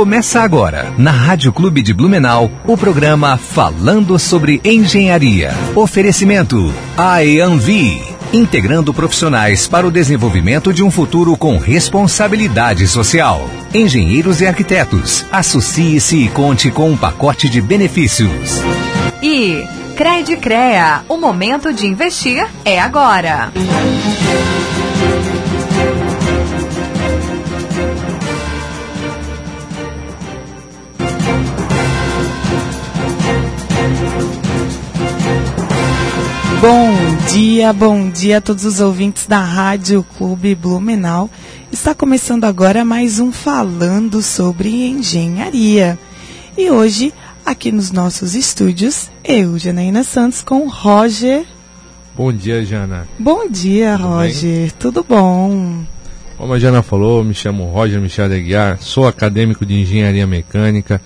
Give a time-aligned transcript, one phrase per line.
[0.00, 5.52] Começa agora, na Rádio Clube de Blumenau, o programa Falando sobre Engenharia.
[5.76, 8.02] Oferecimento AEANVI,
[8.32, 13.46] integrando profissionais para o desenvolvimento de um futuro com responsabilidade social.
[13.74, 18.62] Engenheiros e arquitetos, associe-se e conte com um pacote de benefícios.
[19.22, 19.62] E
[19.96, 23.52] Crede Crea, o momento de investir é agora.
[36.60, 36.94] Bom
[37.32, 41.30] dia, bom dia a todos os ouvintes da Rádio Clube Blumenau.
[41.72, 45.98] Está começando agora mais um Falando sobre Engenharia.
[46.58, 47.14] E hoje,
[47.46, 51.46] aqui nos nossos estúdios, eu, Janaína Santos, com Roger.
[52.14, 53.08] Bom dia, Jana.
[53.18, 54.60] Bom dia, Tudo Roger.
[54.60, 54.72] Bem?
[54.78, 55.82] Tudo bom?
[56.36, 61.00] Como a Jana falou, me chamo Roger Michel Aguiar, sou acadêmico de Engenharia Mecânica,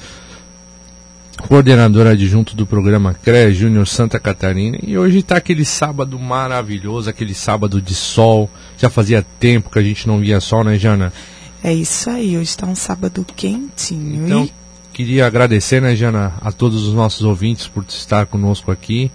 [1.49, 4.79] coordenadora adjunto do programa CREA Júnior Santa Catarina.
[4.83, 8.49] E hoje está aquele sábado maravilhoso, aquele sábado de sol.
[8.79, 11.13] Já fazia tempo que a gente não via sol, né, Jana?
[11.63, 14.27] É isso aí, hoje está um sábado quentinho.
[14.27, 14.53] Então, e...
[14.93, 19.11] queria agradecer, né, Jana, a todos os nossos ouvintes por estar conosco aqui.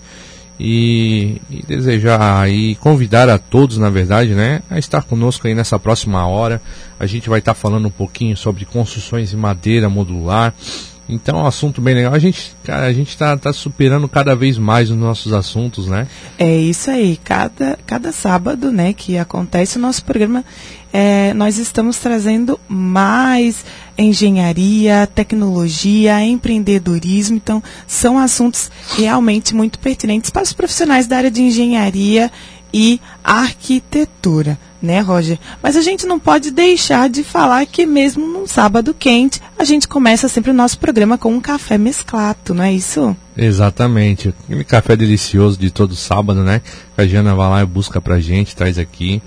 [0.62, 5.80] E, e desejar e convidar a todos, na verdade, né, a estar conosco aí nessa
[5.80, 6.62] próxima hora.
[7.00, 10.54] A gente vai estar tá falando um pouquinho sobre construções em madeira modular,
[11.10, 12.14] então é um assunto bem legal.
[12.14, 16.08] A gente, cara, a gente tá, tá superando cada vez mais os nossos assuntos, né?
[16.38, 17.20] É isso aí.
[17.24, 20.46] Cada, cada sábado, né, que acontece o nosso programa,
[20.94, 23.66] é, nós estamos trazendo mais
[23.98, 27.36] engenharia, tecnologia, empreendedorismo.
[27.36, 32.32] Então, são assuntos realmente muito pertinentes para os profissionais da área de engenharia
[32.74, 35.38] e arquitetura, né, Roger?
[35.62, 39.88] Mas a gente não pode deixar de falar que mesmo num sábado quente, a gente
[39.88, 43.16] começa sempre o nosso programa com um café mesclado, não é isso?
[43.38, 44.34] Exatamente.
[44.46, 46.62] Aquele café delicioso de todo sábado, né?
[46.98, 49.22] A Jana vai lá e busca pra gente, traz aqui.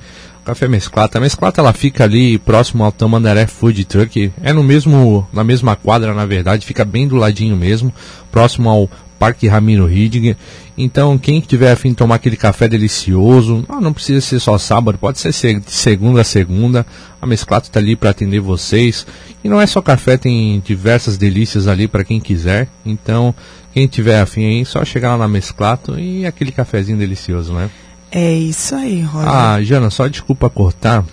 [0.45, 1.19] Café Mesclata.
[1.19, 4.33] A Mesclata ela fica ali próximo ao Tamandaré Food Truck.
[4.43, 7.93] É no mesmo, na mesma quadra, na verdade, fica bem do ladinho mesmo,
[8.31, 10.37] próximo ao Parque Ramiro Ridger.
[10.83, 14.99] Então, quem tiver afim de tomar aquele café delicioso, não, não precisa ser só sábado,
[14.99, 16.85] pode ser de segunda a segunda.
[17.21, 19.07] A Mesclato está ali para atender vocês.
[19.45, 22.67] E não é só café, tem diversas delícias ali para quem quiser.
[22.85, 23.33] Então,
[23.73, 27.71] quem tiver afim aí, só chegar lá na Mesclato e aquele cafezinho delicioso, né?
[28.11, 29.29] É isso aí, Roger.
[29.29, 31.05] Ah, Jana, só desculpa cortar.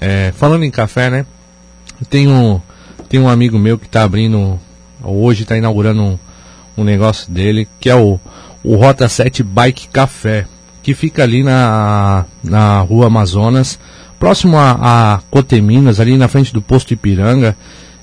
[0.00, 1.26] É, falando em café, né?
[2.00, 2.62] Eu tenho,
[3.10, 4.58] tenho um amigo meu que está abrindo,
[5.04, 6.18] hoje está inaugurando um
[6.76, 8.18] um negócio dele, que é o,
[8.64, 10.46] o Rota 7 Bike Café,
[10.82, 13.78] que fica ali na, na rua Amazonas,
[14.18, 17.56] próximo a, a Coteminas, ali na frente do posto Ipiranga.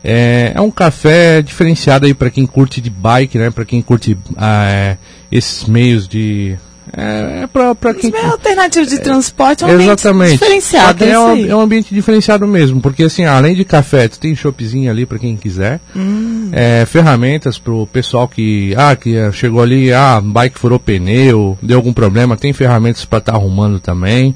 [0.03, 3.49] É, é um café diferenciado aí para quem curte de bike, né?
[3.51, 4.97] Para quem curte é,
[5.29, 6.57] esses meios de
[6.95, 8.11] é, é para quem.
[8.13, 10.31] É alternativo de transporte, é um Exatamente.
[10.31, 11.03] diferenciado.
[11.03, 14.89] É, um, é um ambiente diferenciado mesmo, porque assim, além de café, tu tem shopzinho
[14.89, 15.79] ali para quem quiser.
[15.95, 16.49] Hum.
[16.51, 18.73] É, ferramentas pro pessoal que.
[18.77, 23.31] Ah, que chegou ali, ah, bike furou pneu, deu algum problema, tem ferramentas para estar
[23.33, 24.35] tá arrumando também.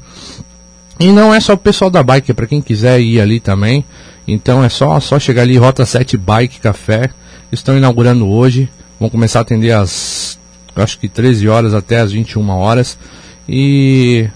[0.98, 3.84] E não é só o pessoal da bike, é para quem quiser ir ali também.
[4.26, 7.10] Então é só, só chegar ali, Rota 7 Bike Café.
[7.50, 8.68] Estão inaugurando hoje.
[8.98, 10.38] Vão começar a atender às
[10.76, 12.98] acho que 13 horas até as 21 horas.
[13.48, 14.28] E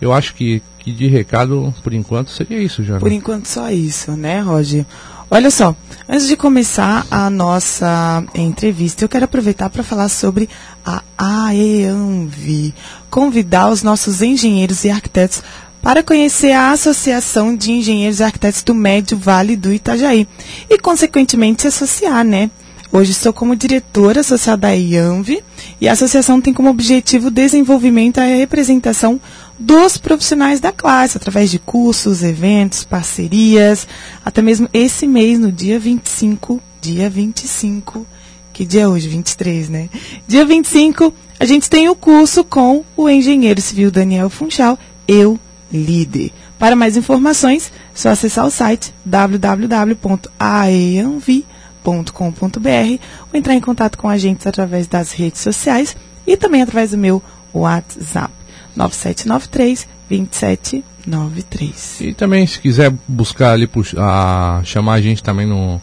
[0.00, 2.98] eu acho que, que de recado, por enquanto, seria isso, já.
[2.98, 4.84] Por enquanto, só isso, né, Roger?
[5.30, 5.74] Olha só,
[6.06, 10.46] antes de começar a nossa entrevista, eu quero aproveitar para falar sobre
[10.84, 12.74] a AEANVI,
[13.08, 15.42] convidar os nossos engenheiros e arquitetos
[15.80, 20.28] para conhecer a Associação de Engenheiros e Arquitetos do Médio Vale do Itajaí
[20.68, 22.50] e, consequentemente, se associar, né?
[22.92, 25.42] Hoje estou como diretora associada da IANV
[25.82, 29.20] e a associação tem como objetivo o desenvolvimento e a representação
[29.58, 33.88] dos profissionais da classe, através de cursos, eventos, parcerias,
[34.24, 38.06] até mesmo esse mês, no dia 25, dia 25,
[38.52, 39.08] que dia é hoje?
[39.08, 39.88] 23, né?
[40.24, 44.78] Dia 25, a gente tem o curso com o engenheiro civil Daniel Funchal,
[45.08, 45.36] eu
[45.72, 46.30] líder.
[46.60, 51.51] Para mais informações, é só acessar o site www.aeanvi.com
[51.82, 53.02] www.radiocultura.com.br
[53.32, 55.96] ou entrar em contato com a gente através das redes sociais
[56.26, 58.32] e também através do meu WhatsApp
[58.74, 62.00] 9793 2793.
[62.00, 65.80] E também se quiser buscar ali a, chamar a gente também no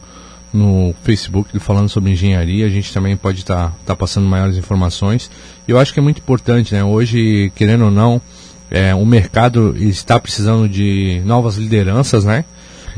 [0.52, 5.30] no Facebook falando sobre engenharia, a gente também pode estar tá, tá passando maiores informações.
[5.68, 6.84] Eu acho que é muito importante, né?
[6.84, 8.20] Hoje, querendo ou não,
[8.72, 12.46] é, o mercado está precisando de novas lideranças, né?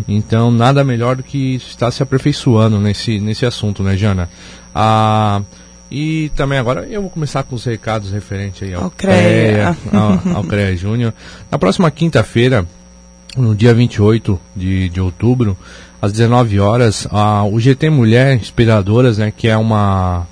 [0.07, 4.29] Então, nada melhor do que estar se aperfeiçoando nesse, nesse assunto, né, Jana?
[4.73, 5.41] Ah,
[5.91, 9.75] e também agora eu vou começar com os recados referentes aí ao, Ao CREA.
[9.91, 11.13] ao, ao CREA Júnior.
[11.51, 12.65] Na próxima quinta-feira,
[13.35, 15.57] no dia 28 de, de outubro,
[16.01, 20.25] às 19 horas, a, o GT Mulher Inspiradoras, né, que é uma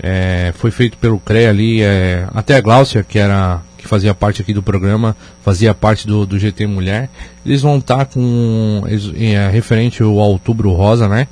[0.00, 4.42] é, foi feito pelo CREA ali, é, até a Gláucia, que era que fazia parte
[4.42, 7.08] aqui do programa, fazia parte do, do GT Mulher.
[7.44, 11.26] Eles vão estar com eles, é, referente ao Outubro Rosa, né?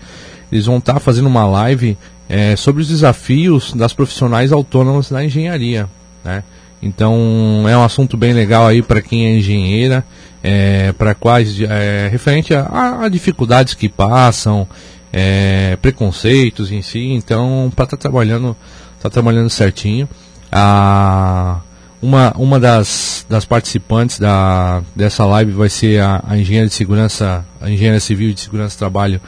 [0.51, 1.99] Eles vão estar fazendo uma live
[2.29, 5.87] é, sobre os desafios das profissionais autônomas da engenharia,
[6.25, 6.43] né?
[6.83, 10.05] Então é um assunto bem legal aí para quem é engenheira,
[10.43, 14.67] é, para quais é, referente a, a, dificuldades que passam,
[15.13, 17.13] é, preconceitos em si.
[17.13, 18.57] Então para estar tá trabalhando,
[19.01, 20.09] tá trabalhando certinho.
[20.53, 21.61] A,
[22.01, 27.45] uma uma das, das participantes da, dessa live vai ser a, a engenheira de segurança,
[27.61, 29.21] a engenheira civil de segurança do trabalho,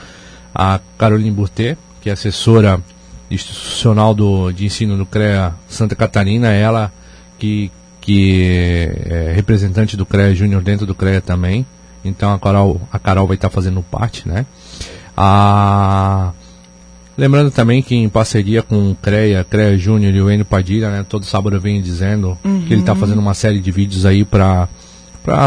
[0.55, 2.81] a Caroline Burtet, que é assessora
[3.31, 6.49] institucional do, de ensino do CREA Santa Catarina.
[6.53, 6.93] Ela
[7.39, 7.71] que,
[8.01, 11.67] que é representante do CREA Júnior dentro do CREA também.
[12.05, 14.47] Então a Carol, a Carol vai estar fazendo parte, né?
[15.17, 16.33] A...
[17.19, 21.05] Lembrando também que em parceria com o CREA, CREA Júnior e o Enio Padilha, né?
[21.07, 22.63] Todo sábado eu venho dizendo uhum.
[22.63, 24.69] que ele está fazendo uma série de vídeos aí para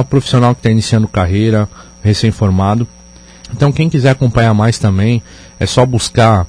[0.10, 1.70] profissional que está iniciando carreira,
[2.04, 2.86] recém-formado.
[3.56, 5.24] Então quem quiser acompanhar mais também,
[5.58, 6.46] é só buscar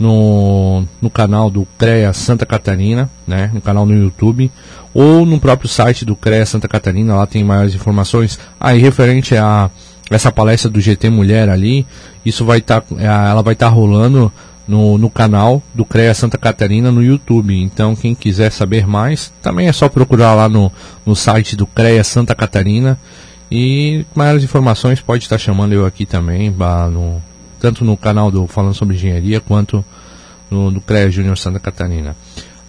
[0.00, 4.50] no, no canal do CREA Santa Catarina, né, no canal no YouTube,
[4.94, 8.38] ou no próprio site do CREA Santa Catarina, lá tem maiores informações.
[8.58, 9.70] Aí, referente a
[10.10, 11.86] essa palestra do GT Mulher ali,
[12.24, 14.32] isso vai estar, tá, ela vai estar tá rolando
[14.66, 17.54] no, no canal do CREA Santa Catarina no YouTube.
[17.54, 20.72] Então, quem quiser saber mais, também é só procurar lá no,
[21.04, 22.98] no site do CREA Santa Catarina.
[23.50, 26.50] E maiores informações pode estar chamando eu aqui também,
[26.90, 27.22] no,
[27.60, 29.84] tanto no canal do Falando sobre Engenharia quanto
[30.50, 32.16] no, no CREA Júnior Santa Catarina.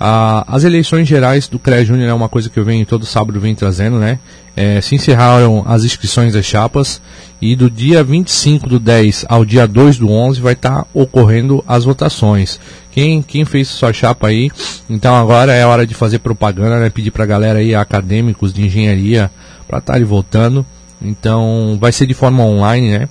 [0.05, 3.39] Ah, as eleições gerais do CREA Júnior é uma coisa que eu venho todo sábado
[3.39, 4.19] venho trazendo, né?
[4.53, 7.01] É, se encerraram as inscrições das chapas
[7.41, 11.63] e do dia 25 do 10 ao dia 2 do 11 vai estar tá ocorrendo
[11.65, 12.59] as votações.
[12.91, 14.51] Quem, quem fez sua chapa aí,
[14.89, 16.89] então agora é hora de fazer propaganda, né?
[16.89, 19.31] Pedir pra galera aí, acadêmicos de engenharia,
[19.65, 20.65] para estarem votando.
[21.01, 23.09] Então vai ser de forma online, né?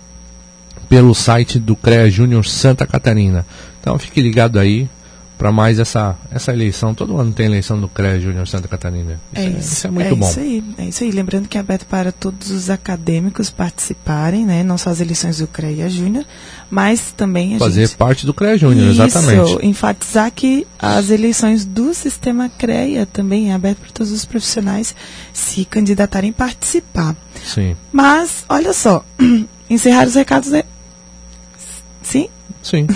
[0.91, 3.47] pelo site do CREA Júnior Santa Catarina.
[3.81, 4.91] Então fique ligado aí
[5.43, 6.94] para mais essa, essa eleição.
[6.94, 9.21] Todo ano tem eleição do CREA Júnior Santa Catarina.
[9.33, 10.31] Isso é, isso, é, isso é muito é bom.
[10.31, 11.11] Isso aí, é isso aí.
[11.11, 14.62] Lembrando que é aberto para todos os acadêmicos participarem, né?
[14.62, 16.25] Não só as eleições do CREA Júnior,
[16.71, 17.97] mas também a Fazer gente...
[17.97, 19.50] parte do CREA Júnior, exatamente.
[19.50, 24.94] Isso, enfatizar que as eleições do sistema CREA também é aberto para todos os profissionais
[25.33, 27.17] se candidatarem e participar.
[27.44, 27.75] Sim.
[27.91, 29.05] Mas, olha só,
[29.69, 30.62] encerrar os recados né?
[32.00, 32.29] Sim?
[32.62, 32.87] Sim.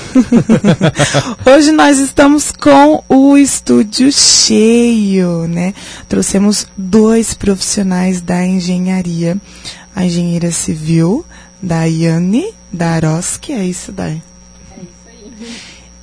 [1.44, 5.74] Hoje nós estamos com o estúdio cheio, né?
[6.08, 9.36] Trouxemos dois profissionais da engenharia.
[9.94, 11.24] A engenheira civil,
[11.60, 14.22] Daiane Daroski, é isso, Dai?
[14.70, 15.32] É isso aí.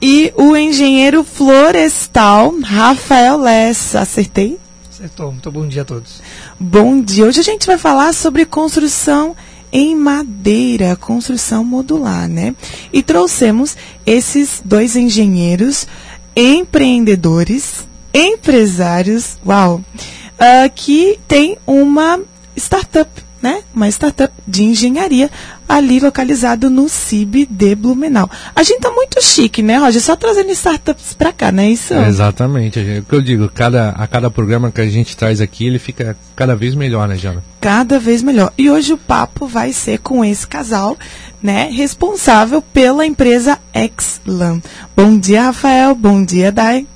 [0.02, 4.02] E o engenheiro florestal, Rafael Lessa.
[4.02, 4.60] Acertei?
[4.92, 5.32] Acertou.
[5.32, 6.22] Muito bom dia a todos.
[6.60, 7.26] Bom dia.
[7.26, 9.36] Hoje a gente vai falar sobre construção
[9.74, 12.54] em madeira, construção modular, né?
[12.94, 13.76] E trouxemos
[14.06, 15.88] esses dois engenheiros,
[16.36, 22.20] empreendedores, empresários, uau, uh, que tem uma
[22.56, 23.10] startup,
[23.42, 23.64] né?
[23.74, 25.32] Uma startup de engenharia
[25.68, 28.30] ali localizado no CIB de Blumenau.
[28.56, 30.02] A gente tá muito chique, né, Roger?
[30.02, 31.94] Só trazendo startups para cá, não é isso?
[31.94, 32.80] É exatamente.
[32.80, 35.80] É o que eu digo, cada, a cada programa que a gente traz aqui, ele
[35.80, 37.44] fica cada vez melhor, né, Jana?
[37.60, 38.52] Cada vez melhor.
[38.58, 40.98] E hoje o papo vai ser com esse casal,
[41.42, 44.62] né, responsável pela empresa Exlam.
[44.96, 45.96] Bom dia, Rafael.
[45.96, 46.88] Bom dia, Dai.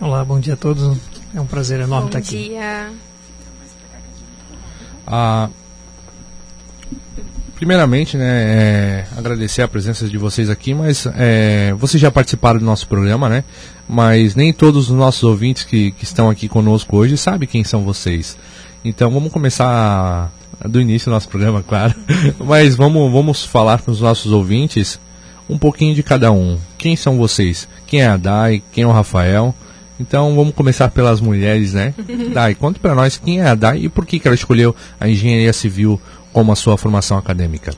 [0.00, 0.98] Olá, bom dia a todos.
[1.34, 2.36] É um prazer enorme bom estar aqui.
[2.36, 2.90] Bom dia.
[5.06, 5.48] Ah,
[7.60, 12.64] primeiramente, né, é, agradecer a presença de vocês aqui, mas é, vocês já participaram do
[12.64, 13.44] nosso programa, né?
[13.86, 17.84] Mas nem todos os nossos ouvintes que, que estão aqui conosco hoje sabem quem são
[17.84, 18.34] vocês.
[18.82, 20.32] Então vamos começar
[20.64, 21.94] do início do nosso programa, claro.
[22.42, 24.98] Mas vamos, vamos falar com os nossos ouvintes
[25.46, 26.58] um pouquinho de cada um.
[26.78, 27.68] Quem são vocês?
[27.86, 28.62] Quem é a Dai?
[28.72, 29.54] Quem é o Rafael?
[30.00, 31.92] Então vamos começar pelas mulheres, né?
[32.32, 35.06] Dai, conta para nós quem é a Dai e por que, que ela escolheu a
[35.06, 36.00] engenharia civil
[36.32, 37.72] como a sua formação acadêmica?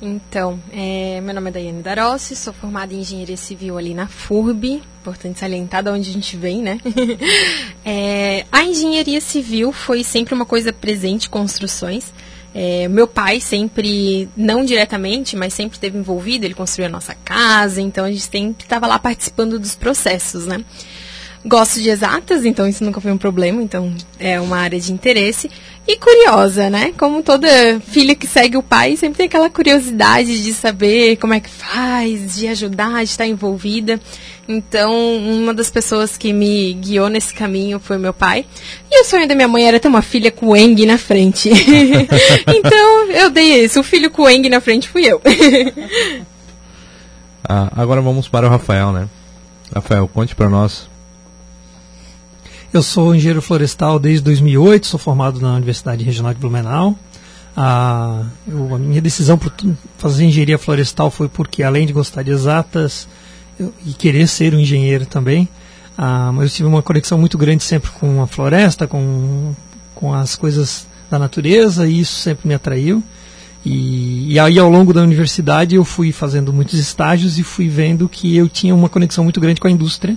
[0.00, 4.82] Então, é, meu nome é Daiane Darossi, sou formada em Engenharia Civil ali na FURB,
[5.00, 6.78] importante salientar de onde a gente vem, né?
[7.82, 12.12] é, a Engenharia Civil foi sempre uma coisa presente construções.
[12.54, 17.80] É, meu pai sempre, não diretamente, mas sempre esteve envolvido, ele construiu a nossa casa,
[17.80, 20.62] então a gente sempre estava lá participando dos processos, né?
[21.44, 25.50] Gosto de exatas, então isso nunca foi um problema, então é uma área de interesse.
[25.88, 26.92] E curiosa, né?
[26.98, 27.48] Como toda
[27.80, 32.34] filha que segue o pai, sempre tem aquela curiosidade de saber como é que faz,
[32.34, 34.00] de ajudar, de estar envolvida.
[34.48, 38.44] Então, uma das pessoas que me guiou nesse caminho foi meu pai.
[38.90, 41.50] E o sonho da minha mãe era ter uma filha com o Eng na frente.
[42.48, 43.78] então, eu dei isso.
[43.78, 45.22] O filho com o Eng na frente fui eu.
[47.48, 49.08] ah, agora vamos para o Rafael, né?
[49.72, 50.88] Rafael, conte para nós
[52.72, 56.96] eu sou engenheiro florestal desde 2008, sou formado na Universidade Regional de Blumenau.
[57.56, 59.52] A, eu, a minha decisão por
[59.96, 63.08] fazer engenharia florestal foi porque, além de gostar de exatas
[63.58, 65.48] eu, e querer ser um engenheiro também,
[65.96, 69.54] ah, mas eu tive uma conexão muito grande sempre com a floresta, com,
[69.94, 73.02] com as coisas da natureza, e isso sempre me atraiu.
[73.64, 78.08] E, e, aí, ao longo da universidade, eu fui fazendo muitos estágios e fui vendo
[78.08, 80.16] que eu tinha uma conexão muito grande com a indústria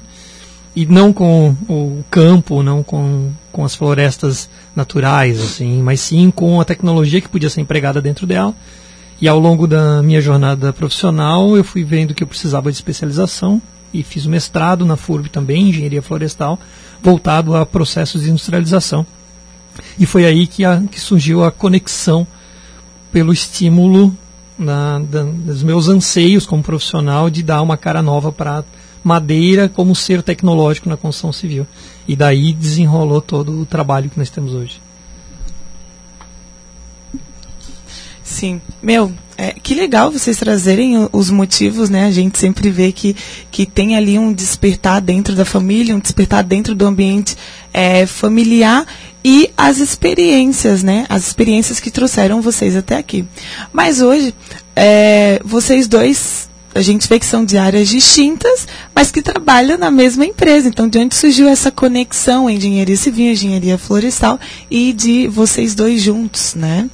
[0.75, 6.61] e não com o campo, não com, com as florestas naturais, assim, mas sim com
[6.61, 8.53] a tecnologia que podia ser empregada dentro dela.
[9.21, 13.61] E ao longo da minha jornada profissional, eu fui vendo que eu precisava de especialização
[13.93, 16.57] e fiz o mestrado na FURB também, engenharia florestal,
[17.01, 19.05] voltado a processos de industrialização.
[19.97, 22.25] E foi aí que, a, que surgiu a conexão
[23.11, 24.15] pelo estímulo
[24.57, 28.63] na, da, dos meus anseios como profissional de dar uma cara nova para
[29.09, 31.65] madeira como ser tecnológico na construção civil.
[32.07, 34.79] E daí desenrolou todo o trabalho que nós temos hoje.
[38.23, 42.05] Sim, meu, é, que legal vocês trazerem os motivos, né?
[42.05, 43.15] A gente sempre vê que,
[43.49, 47.35] que tem ali um despertar dentro da família, um despertar dentro do ambiente
[47.73, 48.85] é, familiar
[49.25, 51.07] e as experiências, né?
[51.09, 53.25] As experiências que trouxeram vocês até aqui.
[53.73, 54.33] Mas hoje,
[54.75, 59.89] é, vocês dois a gente vê que são de áreas distintas, mas que trabalham na
[59.89, 60.67] mesma empresa.
[60.67, 66.55] Então, de onde surgiu essa conexão engenharia civil, engenharia florestal e de vocês dois juntos,
[66.55, 66.89] né?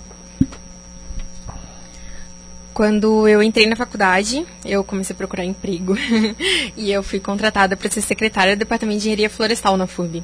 [2.73, 5.95] Quando eu entrei na faculdade, eu comecei a procurar emprego
[6.75, 10.21] e eu fui contratada para ser secretária do departamento de engenharia florestal na FURB.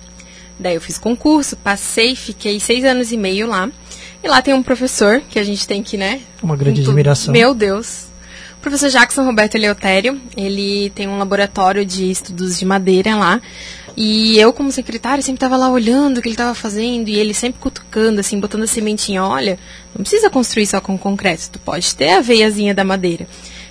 [0.59, 3.69] Daí eu fiz concurso, passei, fiquei seis anos e meio lá.
[4.23, 6.19] E lá tem um professor que a gente tem que, né?
[6.43, 7.31] Uma grande admiração.
[7.31, 8.10] Meu Deus,
[8.61, 13.41] o professor Jackson Roberto Eleutério, ele tem um laboratório de estudos de madeira lá.
[13.97, 17.33] E eu, como secretária, sempre estava lá olhando o que ele estava fazendo e ele
[17.33, 19.23] sempre cutucando, assim, botando a sementinha.
[19.23, 19.57] Olha,
[19.95, 23.27] não precisa construir só com concreto, tu pode ter a veiazinha da madeira.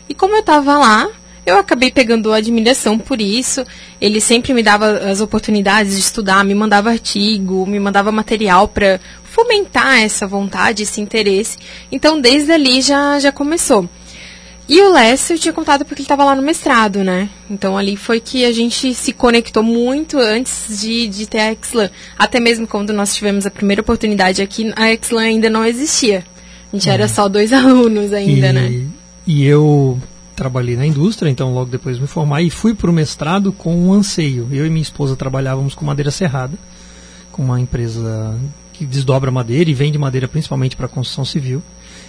[0.08, 1.08] E como eu estava lá,
[1.46, 3.64] eu acabei pegando admiração por isso.
[4.00, 8.98] Ele sempre me dava as oportunidades de estudar, me mandava artigo, me mandava material para
[9.22, 11.56] fomentar essa vontade, esse interesse.
[11.92, 13.88] Então, desde ali já, já começou.
[14.70, 17.28] E o Lécio eu tinha contado porque ele estava lá no mestrado, né?
[17.50, 21.90] Então ali foi que a gente se conectou muito antes de, de ter a Exlan.
[22.16, 26.22] Até mesmo quando nós tivemos a primeira oportunidade aqui, a Exlan ainda não existia.
[26.72, 27.08] A gente era uhum.
[27.08, 28.86] só dois alunos ainda, e, né?
[29.26, 30.00] E eu
[30.36, 33.92] trabalhei na indústria, então logo depois me formar e fui para o mestrado com um
[33.92, 34.48] anseio.
[34.52, 36.56] Eu e minha esposa trabalhávamos com madeira serrada,
[37.32, 38.38] com uma empresa
[38.72, 41.60] que desdobra madeira e vende madeira principalmente para construção civil.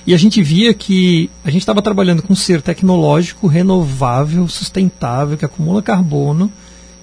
[0.05, 5.37] E a gente via que a gente estava trabalhando com um ser tecnológico, renovável, sustentável,
[5.37, 6.51] que acumula carbono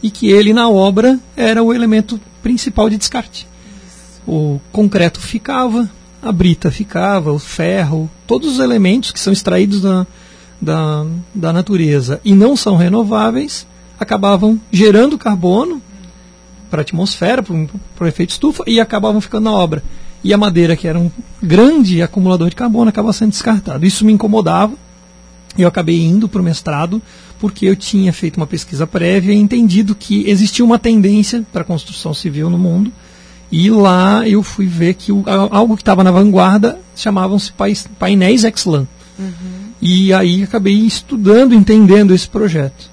[0.03, 3.47] e que ele na obra era o elemento principal de descarte.
[4.27, 5.89] O concreto ficava,
[6.21, 10.07] a brita ficava, o ferro, todos os elementos que são extraídos da,
[10.61, 13.67] da, da natureza e não são renováveis
[13.99, 15.81] acabavam gerando carbono
[16.69, 19.83] para a atmosfera, para o efeito estufa e acabavam ficando na obra
[20.23, 21.11] e a madeira, que era um
[21.43, 23.87] grande acumulador de carbono, acaba sendo descartada.
[23.87, 24.75] Isso me incomodava
[25.57, 27.01] e eu acabei indo para o mestrado
[27.39, 31.65] porque eu tinha feito uma pesquisa prévia e entendido que existia uma tendência para a
[31.65, 32.93] construção civil no mundo.
[33.51, 37.53] E lá eu fui ver que o, algo que estava na vanguarda chamavam-se
[37.99, 38.87] painéis Exlan.
[39.19, 39.69] Uhum.
[39.81, 42.91] E aí acabei estudando, entendendo esse projeto.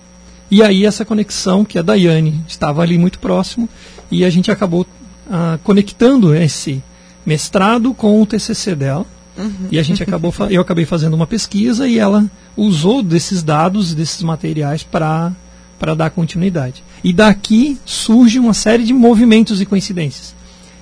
[0.50, 3.68] E aí essa conexão, que a Daiane estava ali muito próximo,
[4.12, 4.86] e a gente acabou
[5.30, 6.84] ah, conectando esse,
[7.26, 9.06] mestrado com o TCC dela.
[9.38, 9.68] Uhum.
[9.70, 14.22] E a gente acabou, eu acabei fazendo uma pesquisa e ela usou desses dados, desses
[14.22, 15.34] materiais para
[15.78, 16.84] para dar continuidade.
[17.04, 20.34] E daqui surge uma série de movimentos e coincidências.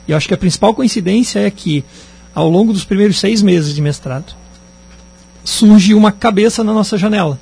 [0.08, 1.84] E eu acho que a principal coincidência é que,
[2.34, 4.36] ao longo dos primeiros seis meses de mestrado,
[5.44, 7.40] surge uma cabeça na nossa janela.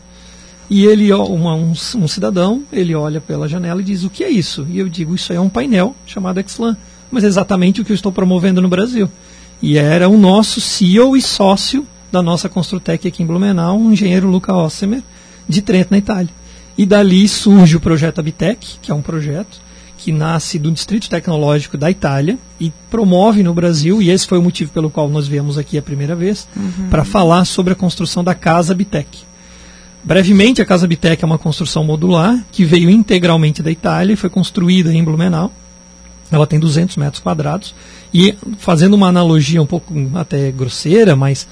[0.70, 4.30] E ele, uma, um, um cidadão, ele olha pela janela e diz: O que é
[4.30, 4.66] isso?
[4.70, 6.78] E eu digo: Isso é um painel chamado Exlan
[7.12, 9.10] mas é exatamente o que eu estou promovendo no Brasil.
[9.62, 14.28] E era o nosso CEO e sócio da nossa Construtec aqui em Blumenau, o engenheiro
[14.28, 15.04] Luca Ossemer,
[15.48, 16.30] de Trento, na Itália.
[16.78, 19.62] E dali surge o projeto Abitec, que é um projeto
[19.98, 24.42] que nasce do Distrito Tecnológico da Itália e promove no Brasil, e esse foi o
[24.42, 26.90] motivo pelo qual nós viemos aqui a primeira vez, uhum.
[26.90, 29.20] para falar sobre a construção da Casa Bitec.
[30.04, 34.30] Brevemente, a Casa Bitec é uma construção modular que veio integralmente da Itália e foi
[34.30, 35.52] construída em Blumenau.
[36.32, 37.76] Ela tem 200 metros quadrados
[38.14, 41.48] e, fazendo uma analogia um pouco até grosseira, mas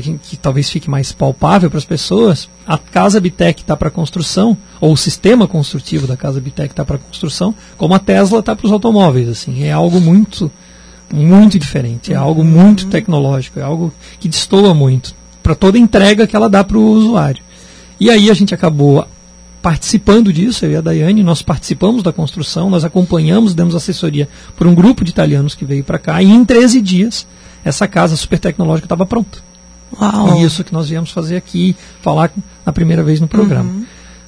[0.00, 4.56] que, que talvez fique mais palpável para as pessoas, a casa Bitec está para construção,
[4.80, 8.66] ou o sistema construtivo da casa Bitec está para construção, como a Tesla está para
[8.66, 9.28] os automóveis.
[9.28, 10.50] Assim, é algo muito,
[11.12, 16.36] muito diferente, é algo muito tecnológico, é algo que destoa muito para toda entrega que
[16.36, 17.42] ela dá para o usuário.
[17.98, 19.06] E aí a gente acabou
[19.62, 24.66] participando disso, eu e a Daiane, nós participamos da construção, nós acompanhamos, demos assessoria por
[24.66, 27.26] um grupo de italianos que veio para cá, e em 13 dias
[27.64, 29.38] essa casa super tecnológica estava pronta.
[30.00, 30.40] Uau.
[30.40, 32.32] E isso que nós viemos fazer aqui, falar
[32.66, 33.70] na primeira vez no programa.
[33.70, 33.84] Uhum.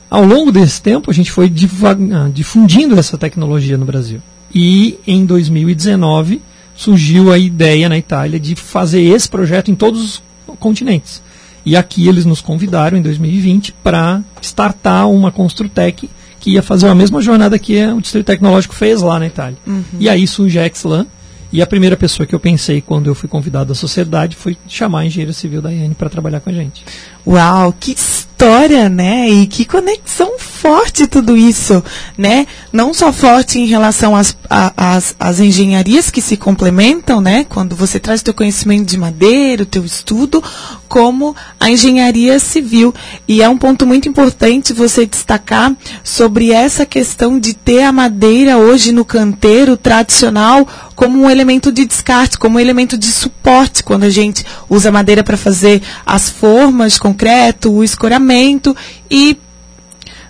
[0.09, 4.21] Ao longo desse tempo, a gente foi ah, difundindo essa tecnologia no Brasil.
[4.55, 6.41] E em 2019
[6.76, 10.23] surgiu a ideia na Itália de fazer esse projeto em todos os
[10.61, 11.21] continentes.
[11.64, 16.94] E aqui eles nos convidaram em 2020 para startar uma Construtec que ia fazer a
[16.94, 19.56] mesma jornada que o Distrito Tecnológico fez lá na Itália.
[19.66, 19.83] Uhum.
[19.99, 21.06] E aí surge a Exlan,
[21.54, 25.00] e a primeira pessoa que eu pensei quando eu fui convidado à sociedade foi chamar
[25.00, 26.85] a engenheira civil Daiane para trabalhar com a gente.
[27.26, 29.31] Uau, que história, né?
[29.31, 31.83] E que conexão forte tudo isso,
[32.16, 32.47] né?
[32.73, 37.45] Não só forte em relação às, às, às engenharias que se complementam, né?
[37.49, 40.43] Quando você traz o teu conhecimento de madeira, o teu estudo,
[40.88, 42.95] como a engenharia civil.
[43.26, 48.59] E é um ponto muito importante você destacar sobre essa questão de ter a madeira
[48.59, 54.04] hoje no canteiro tradicional como um elemento de descarte, como um elemento de suporte, quando
[54.04, 58.77] a gente usa madeira para fazer as formas, concreto, o escoramento
[59.09, 59.38] e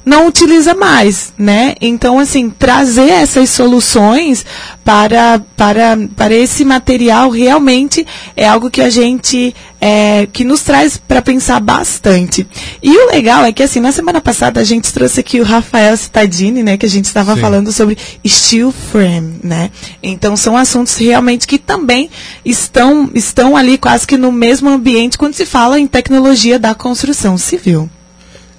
[0.05, 1.75] não utiliza mais, né?
[1.81, 4.45] Então, assim, trazer essas soluções
[4.85, 10.99] para, para, para esse material realmente é algo que a gente, é, que nos traz
[10.99, 12.47] para pensar bastante.
[12.83, 15.97] E o legal é que, assim, na semana passada a gente trouxe aqui o Rafael
[15.97, 16.77] Cittadini, né?
[16.77, 19.71] Que a gente estava falando sobre steel frame, né?
[20.03, 22.11] Então, são assuntos realmente que também
[22.45, 27.39] estão, estão ali quase que no mesmo ambiente quando se fala em tecnologia da construção
[27.39, 27.89] civil.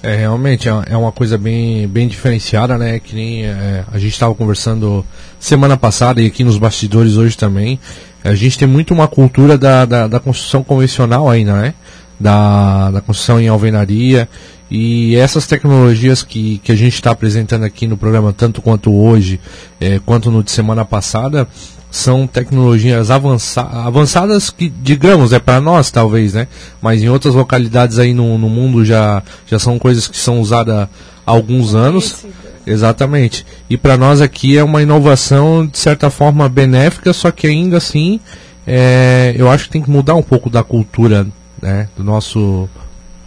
[0.05, 2.99] É, realmente, é, é uma coisa bem, bem diferenciada, né?
[2.99, 5.03] Que nem é, a gente estava conversando
[5.39, 7.79] semana passada e aqui nos bastidores hoje também.
[8.23, 11.73] A gente tem muito uma cultura da, da, da construção convencional ainda, né?
[12.19, 14.29] Da, da construção em alvenaria.
[14.69, 19.39] E essas tecnologias que, que a gente está apresentando aqui no programa, tanto quanto hoje,
[19.81, 21.47] é, quanto no de semana passada,
[21.95, 26.47] são tecnologias avança avançadas que, digamos, é para nós talvez, né?
[26.81, 30.75] Mas em outras localidades aí no, no mundo já, já são coisas que são usadas
[30.75, 30.89] há
[31.25, 32.25] alguns anos.
[32.67, 33.45] Exatamente.
[33.69, 38.19] E para nós aqui é uma inovação de certa forma benéfica, só que ainda assim
[38.67, 41.25] é, eu acho que tem que mudar um pouco da cultura
[41.61, 42.67] né, do nosso.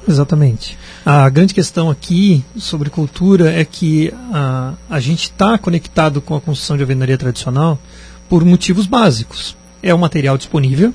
[0.07, 0.77] Exatamente.
[1.07, 6.41] A grande questão aqui sobre cultura é que a, a gente está conectado com a
[6.41, 7.79] construção de alvenaria tradicional
[8.29, 9.57] por motivos básicos.
[9.83, 10.93] É o material disponível,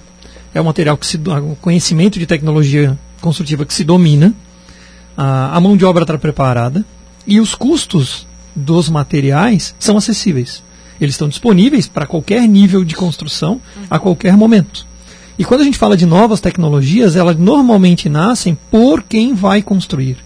[0.54, 4.34] é o material que se o conhecimento de tecnologia construtiva que se domina,
[5.18, 6.86] a, a mão de obra está preparada
[7.26, 10.62] e os custos dos materiais são acessíveis.
[11.00, 14.86] Eles estão disponíveis para qualquer nível de construção a qualquer momento.
[15.38, 20.18] E quando a gente fala de novas tecnologias, elas normalmente nascem por quem vai construir.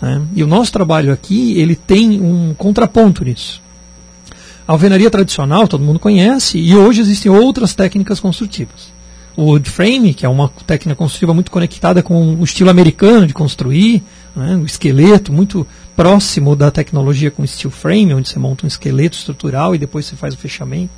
[0.00, 0.22] Né?
[0.34, 3.62] E o nosso trabalho aqui ele tem um contraponto nisso.
[4.66, 8.94] A alvenaria tradicional todo mundo conhece e hoje existem outras técnicas construtivas.
[9.36, 13.34] O wood frame, que é uma técnica construtiva muito conectada com o estilo americano de
[13.34, 14.02] construir,
[14.34, 19.18] né, o esqueleto muito próximo da tecnologia com steel frame, onde você monta um esqueleto
[19.18, 20.92] estrutural e depois você faz o fechamento.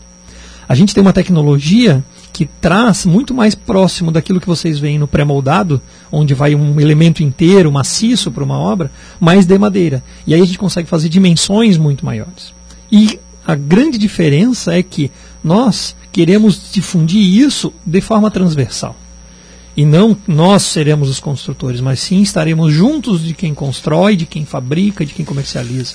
[0.68, 5.08] A gente tem uma tecnologia que traz muito mais próximo daquilo que vocês veem no
[5.08, 10.02] pré-moldado, onde vai um elemento inteiro, maciço para uma obra, mais de madeira.
[10.26, 12.52] E aí a gente consegue fazer dimensões muito maiores.
[12.90, 15.10] E a grande diferença é que
[15.42, 18.96] nós queremos difundir isso de forma transversal.
[19.76, 24.44] E não nós seremos os construtores, mas sim estaremos juntos de quem constrói, de quem
[24.44, 25.94] fabrica, de quem comercializa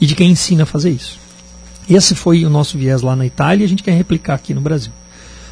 [0.00, 1.18] e de quem ensina a fazer isso.
[1.90, 4.60] Esse foi o nosso viés lá na Itália e a gente quer replicar aqui no
[4.60, 4.92] Brasil.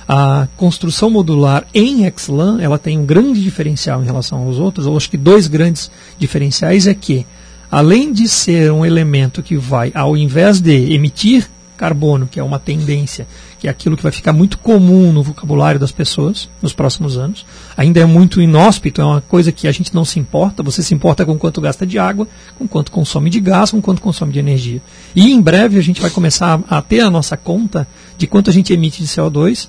[0.09, 4.87] A construção modular em Exlan, ela tem um grande diferencial em relação aos outros.
[4.87, 7.27] Eu acho que dois grandes diferenciais é que
[7.75, 12.61] além de ser um elemento que vai, ao invés de emitir carbono, que é uma
[12.61, 13.27] tendência
[13.59, 17.45] que é aquilo que vai ficar muito comum no vocabulário das pessoas nos próximos anos.
[17.77, 20.63] Ainda é muito inóspito, é uma coisa que a gente não se importa.
[20.63, 24.01] Você se importa com quanto gasta de água, com quanto consome de gás, com quanto
[24.01, 24.81] consome de energia.
[25.17, 28.53] E em breve a gente vai começar a ter a nossa conta de quanto a
[28.53, 29.69] gente emite de CO2,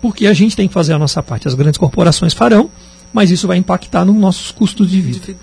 [0.00, 1.46] porque a gente tem que fazer a nossa parte.
[1.46, 2.70] As grandes corporações farão,
[3.12, 5.34] mas isso vai impactar nos nossos custos de vida.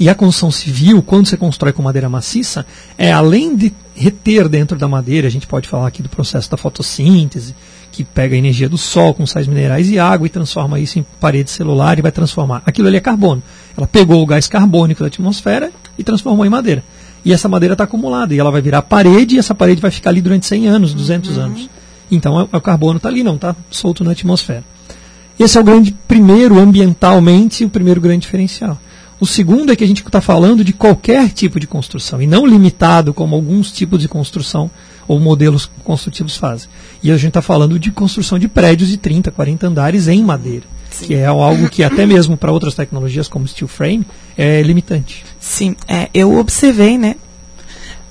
[0.00, 2.64] E a construção civil, quando você constrói com madeira maciça,
[2.96, 6.56] é além de reter dentro da madeira, a gente pode falar aqui do processo da
[6.56, 7.54] fotossíntese,
[7.92, 11.04] que pega a energia do sol com sais minerais e água e transforma isso em
[11.20, 12.62] parede celular e vai transformar.
[12.64, 13.42] Aquilo ali é carbono.
[13.76, 16.82] Ela pegou o gás carbônico da atmosfera e transformou em madeira.
[17.22, 20.08] E essa madeira está acumulada e ela vai virar parede e essa parede vai ficar
[20.08, 21.42] ali durante 100 anos, 200 uhum.
[21.44, 21.70] anos.
[22.10, 24.64] Então é, o carbono está ali, não está solto na atmosfera.
[25.38, 28.78] Esse é o grande primeiro, ambientalmente, o primeiro grande diferencial.
[29.20, 32.46] O segundo é que a gente está falando de qualquer tipo de construção e não
[32.46, 34.70] limitado como alguns tipos de construção
[35.06, 36.70] ou modelos construtivos fazem.
[37.02, 40.64] E a gente está falando de construção de prédios de 30, 40 andares em madeira,
[40.90, 41.06] Sim.
[41.06, 44.06] que é algo que até mesmo para outras tecnologias como steel frame
[44.38, 45.22] é limitante.
[45.38, 47.16] Sim, é, eu observei, né,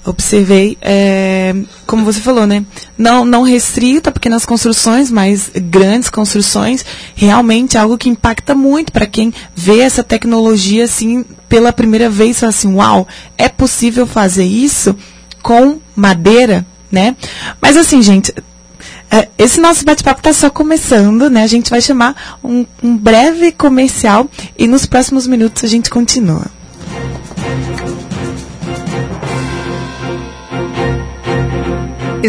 [0.09, 2.65] observei, é, como você falou, né?
[2.97, 9.05] Não, não restrita pequenas construções, mas grandes construções, realmente é algo que impacta muito para
[9.05, 14.95] quem vê essa tecnologia assim pela primeira vez, assim, uau, é possível fazer isso
[15.41, 17.15] com madeira, né?
[17.61, 18.33] Mas assim, gente,
[19.11, 21.43] é, esse nosso bate-papo está só começando, né?
[21.43, 26.58] A gente vai chamar um, um breve comercial e nos próximos minutos a gente continua.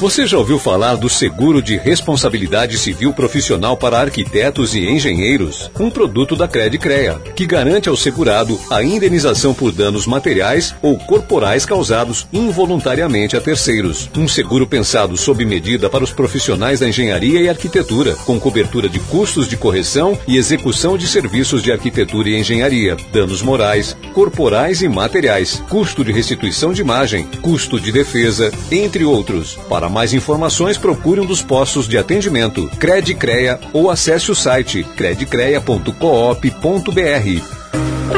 [0.00, 5.70] Você já ouviu falar do seguro de responsabilidade civil profissional para arquitetos e engenheiros?
[5.78, 11.64] Um produto da Credicrea, que garante ao segurado a indenização por danos materiais ou corporais
[11.64, 14.10] causados involuntariamente a terceiros.
[14.16, 18.98] Um seguro pensado sob medida para os profissionais da engenharia e arquitetura, com cobertura de
[18.98, 24.88] custos de correção e execução de serviços de arquitetura e engenharia, danos morais, corporais e
[24.88, 29.56] materiais, custo de restituição de imagem, custo de defesa, entre outros.
[29.68, 37.63] Para mais informações, procure um dos postos de atendimento, Credicreia ou acesse o site credicreia.coop.br.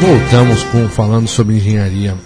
[0.00, 2.16] Voltamos com falando sobre engenharia.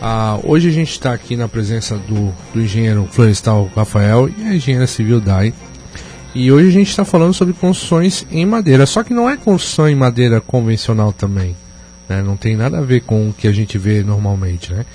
[0.00, 4.54] Ah, hoje a gente está aqui na presença do, do, engenheiro florestal Rafael e a
[4.54, 5.52] engenheira civil Dai.
[6.32, 8.86] E hoje a gente está falando sobre construções em madeira.
[8.86, 11.56] Só que não é construção em madeira convencional também.
[12.08, 12.22] Né?
[12.22, 14.72] Não tem nada a ver com o que a gente vê normalmente.
[14.72, 14.86] Né?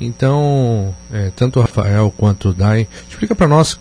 [0.00, 3.80] Então, é, tanto o Rafael quanto o Dai, explica para nós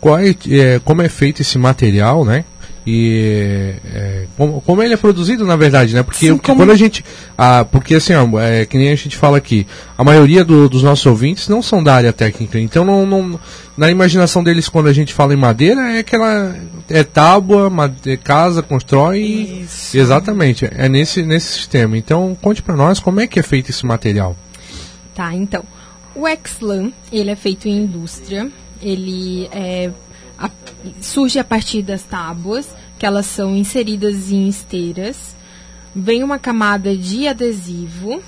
[0.00, 2.46] qual é, é, como é feito esse material, né?
[2.90, 6.60] E é, como, como, ele é produzido na verdade né porque Sim, como...
[6.60, 7.04] quando a gente
[7.36, 10.82] ah, porque assim ó, é, que nem a gente fala aqui a maioria do, dos
[10.82, 13.38] nossos ouvintes não são da área técnica então não, não,
[13.76, 16.56] na imaginação deles quando a gente fala em madeira é aquela
[16.88, 19.20] é tábua, made- casa, constrói.
[19.62, 19.96] Isso.
[19.96, 21.98] Exatamente, é nesse, nesse sistema.
[21.98, 24.34] Então, conte pra nós como é que é feito esse material.
[25.14, 25.62] Tá, então.
[26.14, 28.50] O Exlan, ele é feito em indústria.
[28.80, 29.90] Ele é,
[30.38, 30.50] a-
[31.00, 32.68] surge a partir das tábuas,
[32.98, 35.36] que elas são inseridas em esteiras.
[35.94, 38.22] Vem uma camada de adesivo.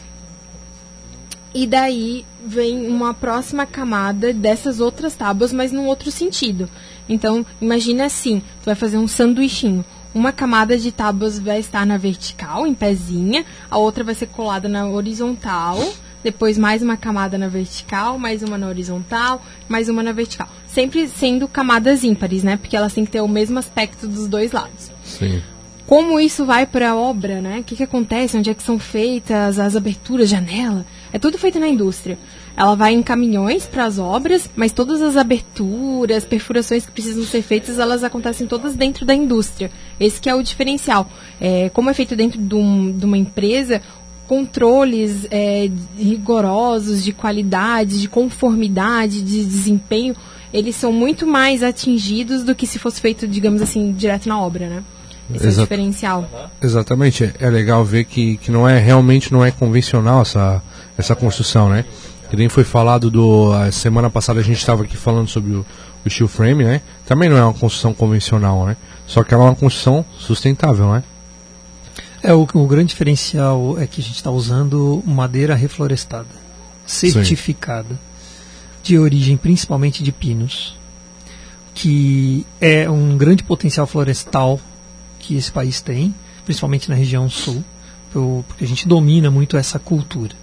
[1.52, 6.70] E daí vem uma próxima camada dessas outras tábuas, mas num outro sentido.
[7.08, 9.84] Então, imagina assim, tu vai fazer um sanduichinho.
[10.14, 14.68] Uma camada de tábuas vai estar na vertical, em pezinha, a outra vai ser colada
[14.68, 15.78] na horizontal,
[16.22, 20.48] depois mais uma camada na vertical, mais uma na horizontal, mais uma na vertical.
[20.66, 22.56] Sempre sendo camadas ímpares, né?
[22.56, 25.42] Porque elas têm que ter o mesmo aspecto dos dois lados Sim.
[25.86, 27.58] como isso vai para a obra, né?
[27.60, 28.36] O que, que acontece?
[28.36, 30.86] Onde é que são feitas as aberturas, janela?
[31.12, 32.16] É tudo feito na indústria.
[32.56, 37.42] Ela vai em caminhões para as obras, mas todas as aberturas, perfurações que precisam ser
[37.42, 39.70] feitas, elas acontecem todas dentro da indústria.
[39.98, 41.10] Esse que é o diferencial.
[41.40, 43.82] É, como é feito dentro de, um- de uma empresa,
[44.30, 50.14] controles é, rigorosos de qualidade, de conformidade, de desempenho,
[50.52, 54.68] eles são muito mais atingidos do que se fosse feito, digamos assim, direto na obra,
[54.68, 54.84] né?
[55.34, 55.66] Esse é o Exato.
[55.66, 56.30] diferencial.
[56.62, 60.62] Exatamente, é- é legal ver que, que não é realmente não é convencional essa,
[60.96, 61.84] essa construção, né?
[62.30, 65.66] Que nem foi falado do a semana passada a gente estava aqui falando sobre o,
[66.06, 66.82] o steel frame, né?
[67.04, 68.76] Também não é uma construção convencional, né?
[69.08, 71.02] Só que ela é uma construção sustentável, né?
[72.22, 76.26] É, o, o grande diferencial é que a gente está usando madeira reflorestada,
[76.86, 77.98] certificada,
[78.82, 80.76] de origem principalmente de pinos,
[81.74, 84.60] que é um grande potencial florestal
[85.18, 87.64] que esse país tem, principalmente na região sul,
[88.12, 90.34] porque a gente domina muito essa cultura.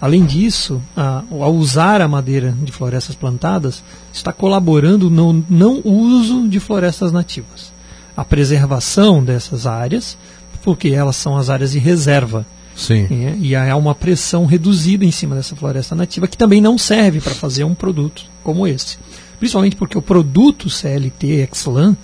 [0.00, 3.82] Além disso, a- ao usar a madeira de florestas plantadas,
[4.12, 7.72] está colaborando no não uso de florestas nativas.
[8.16, 10.16] A preservação dessas áreas,
[10.64, 12.46] porque elas são as áreas de reserva.
[12.74, 13.06] Sim.
[13.08, 13.38] né?
[13.40, 17.34] E há uma pressão reduzida em cima dessa floresta nativa, que também não serve para
[17.34, 18.98] fazer um produto como esse.
[19.38, 21.96] Principalmente porque o produto CLT Exlan,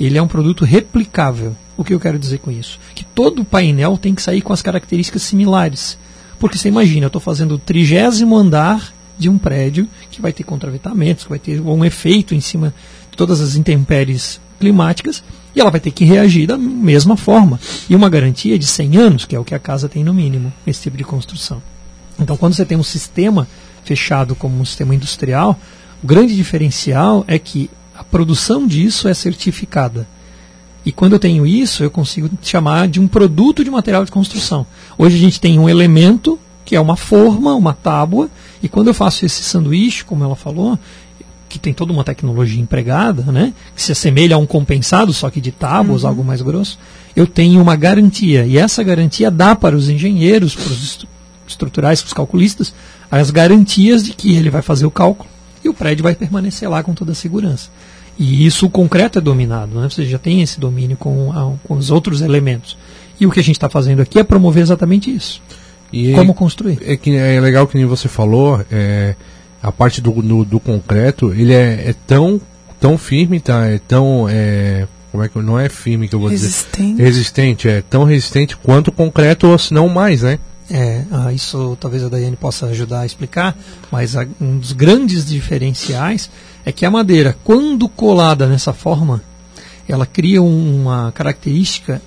[0.00, 1.54] ele é um produto replicável.
[1.76, 2.80] O que eu quero dizer com isso?
[2.94, 5.98] Que todo painel tem que sair com as características similares.
[6.38, 10.42] Porque você imagina, eu estou fazendo o trigésimo andar de um prédio que vai ter
[10.42, 12.74] contravetamentos, que vai ter um efeito em cima
[13.10, 15.22] de todas as intempéries climáticas,
[15.54, 17.58] e ela vai ter que reagir da mesma forma.
[17.88, 20.52] E uma garantia de 100 anos, que é o que a casa tem no mínimo,
[20.66, 21.62] esse tipo de construção.
[22.18, 23.46] Então, quando você tem um sistema
[23.84, 25.58] fechado como um sistema industrial,
[26.02, 30.06] o grande diferencial é que a produção disso é certificada.
[30.84, 34.66] E quando eu tenho isso, eu consigo chamar de um produto de material de construção.
[34.96, 38.30] Hoje a gente tem um elemento, que é uma forma, uma tábua,
[38.62, 40.78] e quando eu faço esse sanduíche, como ela falou,
[41.56, 45.40] que tem toda uma tecnologia empregada, né, que se assemelha a um compensado, só que
[45.40, 46.78] de tábuas, algo mais grosso,
[47.14, 48.44] eu tenho uma garantia.
[48.46, 51.08] E essa garantia dá para os engenheiros, para os estru-
[51.46, 52.74] estruturais, para os calculistas,
[53.10, 55.28] as garantias de que ele vai fazer o cálculo
[55.64, 57.68] e o prédio vai permanecer lá com toda a segurança.
[58.18, 59.88] E isso o concreto é dominado, né?
[59.90, 62.76] você já tem esse domínio com, a- com os outros elementos.
[63.20, 65.40] E o que a gente está fazendo aqui é promover exatamente isso.
[65.92, 66.78] E Como construir.
[66.82, 69.14] é, que é legal que nem você falou, é,
[69.62, 72.40] a parte do, do, do concreto, ele é, é tão,
[72.80, 73.66] tão firme, tá?
[73.66, 74.26] É tão.
[74.28, 76.46] É, como é que não é firme que eu vou dizer?
[76.46, 77.02] Resistente.
[77.02, 80.38] Resistente, é tão resistente quanto o concreto, ou se não mais, né?
[80.70, 83.56] É, ah, isso talvez a Daiane possa ajudar a explicar,
[83.90, 86.28] mas a- um dos grandes diferenciais
[86.64, 89.22] é que a madeira, quando colada nessa forma,
[89.88, 92.02] ela cria um- uma característica,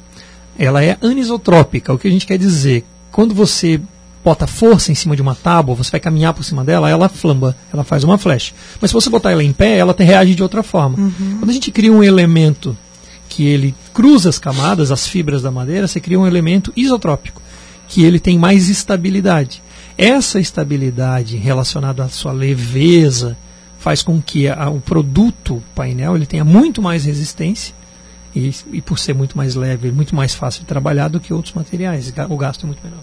[0.58, 1.94] ela é anisotrópica.
[1.94, 2.84] O que a gente quer dizer?
[3.12, 3.80] Quando você
[4.24, 7.56] bota força em cima de uma tábua, você vai caminhar por cima dela, ela flamba,
[7.74, 8.54] ela faz uma flecha.
[8.82, 10.98] Mas se você botar ela em pé, ela reage de outra forma.
[11.40, 12.78] Quando a gente cria um elemento
[13.30, 17.42] que ele cruza as camadas, as fibras da madeira, você cria um elemento isotrópico,
[17.88, 19.62] que ele tem mais estabilidade.
[19.98, 23.38] Essa estabilidade relacionada à sua leveza
[23.78, 27.74] faz com que a- o produto o painel ele tenha muito mais resistência
[28.36, 31.54] e, e por ser muito mais leve, muito mais fácil de trabalhar do que outros
[31.54, 32.12] materiais.
[32.30, 33.00] O gasto é muito menor.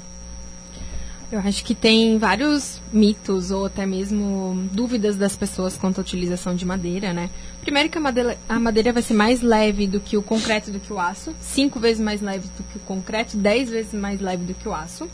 [1.31, 6.55] Eu acho que tem vários mitos ou até mesmo dúvidas das pessoas quanto à utilização
[6.55, 7.31] de madeira, né?
[7.61, 10.79] Primeiro que a madeira, a madeira vai ser mais leve do que o concreto do
[10.79, 14.45] que o aço, cinco vezes mais leve do que o concreto, dez vezes mais leve
[14.45, 15.09] do que o aço.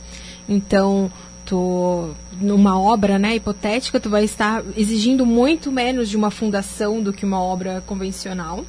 [0.46, 1.10] Então,
[1.46, 7.10] tu numa obra, né, hipotética, tu vai estar exigindo muito menos de uma fundação do
[7.10, 8.66] que uma obra convencional.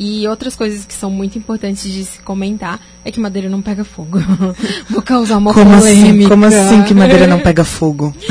[0.00, 3.82] E outras coisas que são muito importantes de se comentar é que madeira não pega
[3.82, 4.20] fogo.
[4.88, 6.00] Vou causar uma Como assim?
[6.02, 6.28] polêmica.
[6.28, 8.14] Como assim que madeira não pega fogo?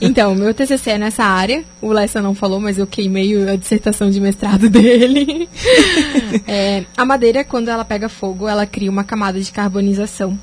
[0.00, 1.64] Então, meu TCC é nessa área.
[1.80, 5.48] O Lessa não falou, mas eu queimei a dissertação de mestrado dele.
[6.46, 10.38] É, a madeira, quando ela pega fogo, ela cria uma camada de carbonização.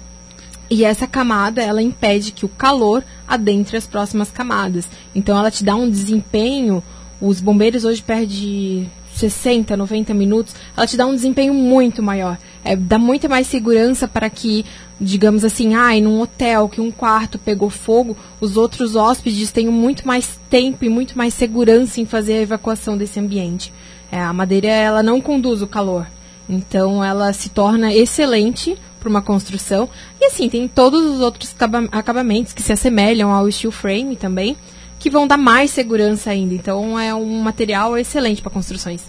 [0.69, 4.87] E essa camada, ela impede que o calor adentre as próximas camadas.
[5.15, 6.83] Então, ela te dá um desempenho.
[7.21, 10.53] Os bombeiros hoje perdem 60, 90 minutos.
[10.75, 12.37] Ela te dá um desempenho muito maior.
[12.63, 14.65] É, dá muita mais segurança para que,
[14.99, 20.07] digamos assim, ah, num hotel que um quarto pegou fogo, os outros hóspedes tenham muito
[20.07, 23.73] mais tempo e muito mais segurança em fazer a evacuação desse ambiente.
[24.11, 26.07] É, a madeira, ela não conduz o calor.
[26.49, 29.89] Então, ela se torna excelente para uma construção.
[30.19, 34.55] E assim, tem todos os outros acaba- acabamentos que se assemelham ao steel frame também,
[34.99, 36.53] que vão dar mais segurança ainda.
[36.53, 39.01] Então, é um material excelente para construções.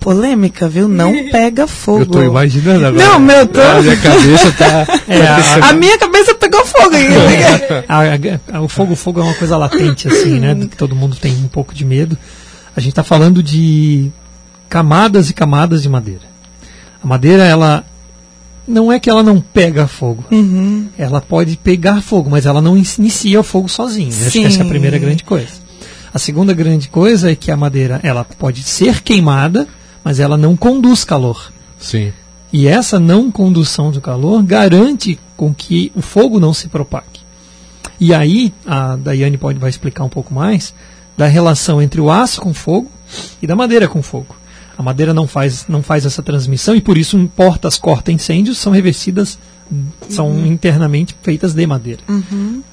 [0.00, 0.88] Polêmica, viu?
[0.88, 2.00] Não pega fogo.
[2.02, 3.04] Eu tô imaginando agora.
[3.08, 4.86] Não, meu, tô- A minha cabeça tá.
[5.08, 7.84] É, a- A minha cabeça pegou fogo ainda.
[7.88, 10.54] A- a- o fogo, fogo é uma coisa latente, assim, né?
[10.68, 12.16] Que todo mundo tem um pouco de medo.
[12.76, 14.10] A gente está falando de
[14.68, 16.22] camadas e camadas de madeira.
[17.02, 17.84] A madeira, ela
[18.68, 20.24] não é que ela não pega fogo.
[20.30, 20.88] Uhum.
[20.98, 24.10] Ela pode pegar fogo, mas ela não inicia o fogo sozinha.
[24.10, 24.68] Acho que essa é a Sim.
[24.68, 25.48] primeira grande coisa.
[26.12, 29.66] A segunda grande coisa é que a madeira, ela pode ser queimada,
[30.04, 31.50] mas ela não conduz calor.
[31.78, 32.12] Sim.
[32.52, 37.20] E essa não condução do calor garante com que o fogo não se propague.
[38.00, 40.72] E aí, a Daiane pode, vai explicar um pouco mais
[41.16, 42.90] da relação entre o aço com fogo
[43.42, 44.36] e da madeira com fogo.
[44.78, 49.36] A madeira não faz, não faz essa transmissão e por isso portas corta-incêndios são revestidas,
[50.08, 52.00] são internamente feitas de madeira.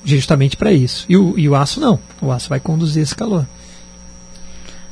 [0.03, 1.03] Justamente para isso.
[1.09, 1.99] E o, e o aço não.
[2.21, 3.47] O aço vai conduzir esse calor.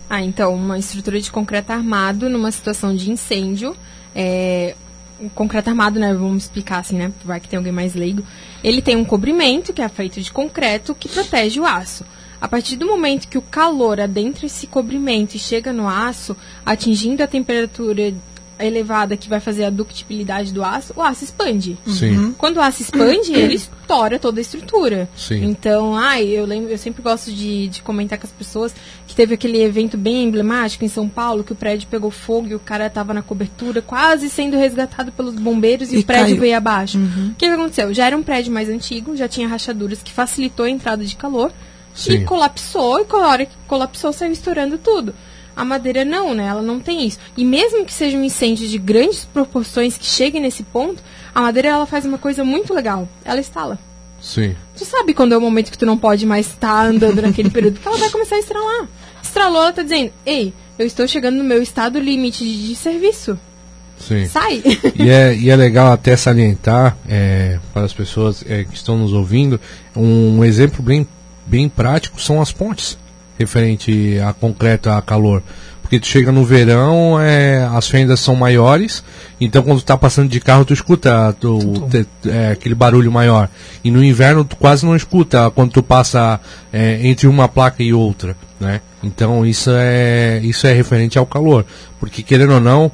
[0.09, 3.75] Ah, então, uma estrutura de concreto armado numa situação de incêndio.
[4.15, 4.75] É,
[5.19, 6.13] o concreto armado, né?
[6.13, 7.11] Vamos explicar assim, né?
[7.23, 8.23] Vai que tem alguém mais leigo.
[8.63, 12.03] Ele tem um cobrimento que é feito de concreto que protege o aço.
[12.43, 17.23] A partir do momento que o calor adentra esse cobrimento e chega no aço, atingindo
[17.23, 18.13] a temperatura
[18.59, 21.77] elevada que vai fazer a ductibilidade do aço, o aço expande.
[21.87, 22.35] Sim.
[22.37, 25.07] Quando o aço expande, ele estoura toda a estrutura.
[25.15, 25.45] Sim.
[25.45, 28.75] Então, ai, eu lembro, eu sempre gosto de, de comentar com as pessoas
[29.07, 32.55] que teve aquele evento bem emblemático em São Paulo, que o prédio pegou fogo e
[32.55, 36.41] o cara estava na cobertura, quase sendo resgatado pelos bombeiros e, E o prédio caiu.
[36.41, 36.97] veio abaixo.
[36.99, 37.93] O que, que aconteceu?
[37.93, 41.53] Já era um prédio mais antigo, já tinha rachaduras que facilitou a entrada de calor
[41.93, 42.13] Sim.
[42.13, 45.13] e colapsou, e com a hora que colapsou, saiu estourando tudo.
[45.55, 46.47] A madeira não, né?
[46.47, 47.19] Ela não tem isso.
[47.37, 51.03] E mesmo que seja um incêndio de grandes proporções que chegue nesse ponto,
[51.33, 53.07] a madeira ela faz uma coisa muito legal.
[53.23, 53.77] Ela instala.
[54.19, 54.55] Sim.
[54.75, 57.73] Tu sabe quando é o momento que tu não pode mais estar andando naquele período,
[57.75, 58.87] porque ela vai começar a estralar.
[59.21, 63.37] Estralou, ela tá dizendo, ei, eu estou chegando no meu estado limite de, de serviço.
[63.99, 64.25] Sim.
[64.25, 64.63] Sai!
[64.95, 69.11] E é, e é legal até salientar é, para as pessoas é, que estão nos
[69.11, 69.59] ouvindo,
[69.95, 71.07] um exemplo bem,
[71.45, 72.97] bem prático são as pontes,
[73.37, 75.41] referente a concreto, a calor.
[75.81, 79.03] Porque tu chega no verão, é, as fendas são maiores,
[79.39, 83.49] então quando tu tá passando de carro, tu escuta tu, te- é, aquele barulho maior.
[83.83, 86.39] E no inverno, tu quase não escuta quando tu passa
[86.71, 88.81] é, entre uma placa e outra, né?
[89.03, 91.65] Então isso é, isso é referente ao calor.
[91.99, 92.89] Porque querendo ou não,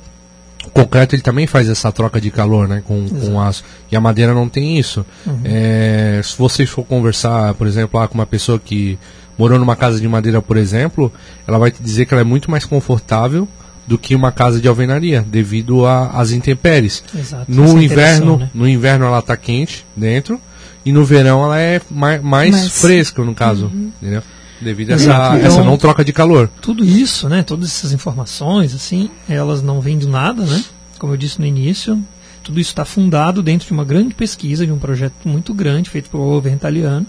[0.69, 3.63] o concreto ele também faz essa troca de calor né, com, com aço.
[3.91, 5.05] E a madeira não tem isso.
[5.43, 8.97] É, se vocês for conversar, por exemplo, lá com uma pessoa que
[9.38, 11.12] morou numa casa de madeira, por exemplo,
[11.47, 13.47] ela vai te dizer que ela é muito mais confortável
[13.88, 17.03] do que uma casa de alvenaria, devido a- às intempéries.
[17.17, 17.45] Exato.
[17.47, 18.49] No Essa inverno, né?
[18.53, 20.39] no inverno ela está quente dentro
[20.86, 23.71] e no verão ela é mais, mais Mais- fresca, no caso.
[24.01, 24.21] Entendeu?
[24.62, 25.36] Devido a essa, Exato.
[25.38, 26.50] essa Então- não troca de calor.
[26.62, 30.63] tudo isso, né, todas essas informações, assim, elas não vêm do nada, né?
[30.98, 32.02] Como eu disse no início,
[32.43, 36.10] tudo isso está fundado dentro de uma grande pesquisa, de um projeto muito grande feito
[36.10, 37.06] pelo governo italiano,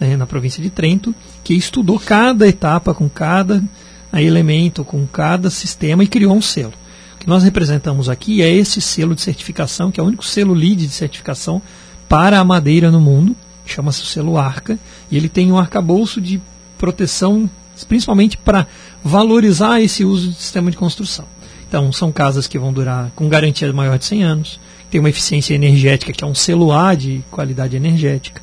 [0.00, 3.62] né, na província de Trento, que estudou cada etapa com cada
[4.12, 6.72] elemento, com cada sistema e criou um selo.
[7.16, 10.54] O que nós representamos aqui é esse selo de certificação, que é o único selo
[10.54, 11.60] LEED de certificação
[12.08, 13.34] para a madeira no mundo,
[13.66, 14.78] chama-se o selo ARCA,
[15.10, 16.40] e ele tem um arcabouço de
[16.84, 17.48] proteção,
[17.88, 18.66] principalmente para
[19.02, 21.24] valorizar esse uso de sistema de construção.
[21.66, 25.54] Então, são casas que vão durar com garantia maior de 100 anos, tem uma eficiência
[25.54, 28.42] energética, que é um A de qualidade energética,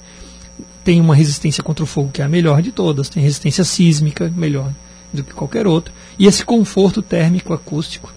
[0.83, 4.33] tem uma resistência contra o fogo que é a melhor de todas, tem resistência sísmica
[4.35, 4.71] melhor
[5.13, 8.11] do que qualquer outra, e esse conforto térmico acústico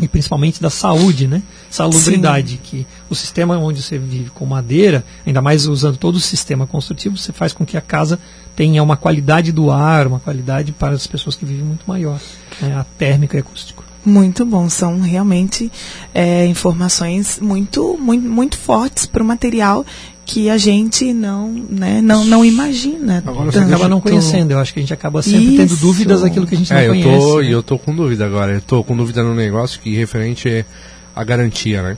[0.00, 1.42] e principalmente da saúde, né?
[1.70, 6.66] Salubridade, que o sistema onde você vive com madeira, ainda mais usando todo o sistema
[6.66, 8.18] construtivo, você faz com que a casa
[8.58, 12.18] tenha uma qualidade do ar, uma qualidade para as pessoas que vivem muito maior,
[12.60, 12.74] né?
[12.74, 13.84] a térmica e acústico.
[14.04, 15.70] Muito bom, são realmente
[16.12, 19.86] é, informações muito, muito, muito fortes para o material
[20.26, 23.22] que a gente não, né, não, não imagina.
[23.24, 25.56] Agora você acaba não conhecendo, eu acho que a gente acaba sempre Isso.
[25.56, 27.26] tendo dúvidas daquilo que a gente é, não eu conhece.
[27.26, 27.48] Tô, né?
[27.48, 30.66] Eu tô com dúvida agora, eu tô com dúvida no negócio que referente
[31.14, 31.96] à garantia, né?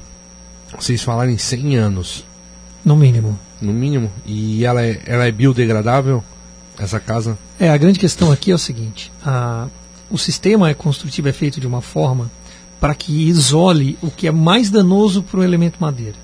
[0.78, 2.24] Vocês falaram em 100 anos.
[2.84, 3.38] No mínimo.
[3.62, 4.10] No mínimo.
[4.26, 6.22] E ela é, ela é biodegradável,
[6.84, 7.38] essa casa?
[7.58, 9.66] É, a grande questão aqui é o seguinte, a,
[10.10, 12.30] o sistema é construtivo é feito de uma forma
[12.80, 16.16] para que isole o que é mais danoso para o elemento madeira,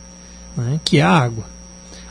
[0.57, 1.45] né, que é a água.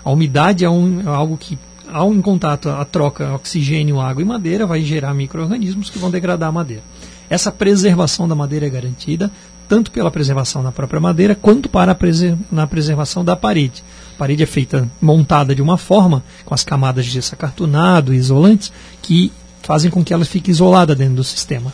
[0.03, 1.57] A umidade é, um, é algo que,
[1.91, 6.49] ao em contato, a troca oxigênio, água e madeira, vai gerar micro-organismos que vão degradar
[6.49, 6.83] a madeira.
[7.27, 9.31] Essa preservação da madeira é garantida
[9.67, 13.83] tanto pela preservação da própria madeira quanto para preser na preservação da parede.
[14.15, 18.17] A parede é feita montada de uma forma com as camadas de gesso acartonado e
[18.17, 21.73] isolantes que fazem com que ela fique isolada dentro do sistema.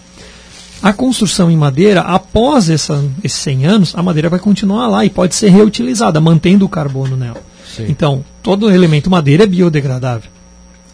[0.82, 5.10] A construção em madeira, após essa, esses 100 anos, a madeira vai continuar lá e
[5.12, 7.44] pode ser reutilizada, mantendo o carbono nela.
[7.76, 7.86] Sim.
[7.88, 10.32] Então, todo elemento madeira é biodegradável.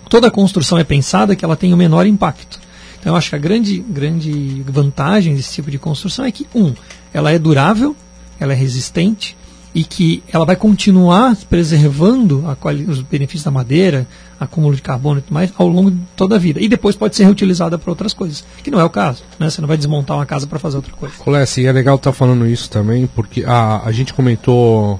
[0.09, 2.59] Toda construção é pensada que ela tenha o menor impacto.
[2.99, 6.73] Então, eu acho que a grande, grande vantagem desse tipo de construção é que, um,
[7.13, 7.95] ela é durável,
[8.37, 9.37] ela é resistente,
[9.73, 12.43] e que ela vai continuar preservando
[12.87, 14.07] os benefícios da madeira,
[14.39, 16.59] acúmulo de carbono e tudo mais, ao longo de toda a vida.
[16.59, 19.23] E depois pode ser reutilizada para outras coisas, que não é o caso.
[19.39, 19.49] Né?
[19.49, 21.15] Você não vai desmontar uma casa para fazer outra coisa.
[21.17, 24.99] Colesse, e é legal estar tá falando isso também, porque a, a gente comentou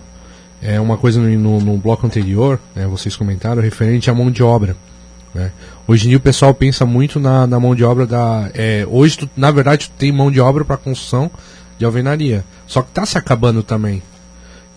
[0.61, 4.43] é, uma coisa no, no, no bloco anterior, né, vocês comentaram, referente à mão de
[4.43, 4.75] obra.
[5.33, 5.51] Né?
[5.87, 8.49] Hoje em dia o pessoal pensa muito na, na mão de obra da.
[8.53, 11.29] É, hoje, tu, na verdade, tu tem mão de obra para construção
[11.77, 12.43] de alvenaria.
[12.65, 14.01] Só que está se acabando também.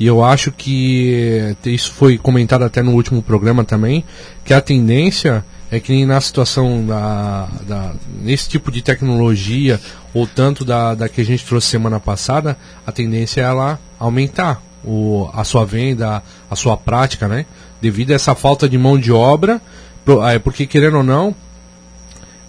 [0.01, 4.03] E eu acho que isso foi comentado até no último programa também,
[4.42, 9.78] que a tendência é que na situação da, da nesse tipo de tecnologia
[10.14, 14.62] ou tanto da, da que a gente trouxe semana passada, a tendência é ela aumentar
[14.82, 17.44] o, a sua venda, a sua prática, né?
[17.78, 19.61] Devido a essa falta de mão de obra,
[20.30, 21.34] é, porque querendo ou não,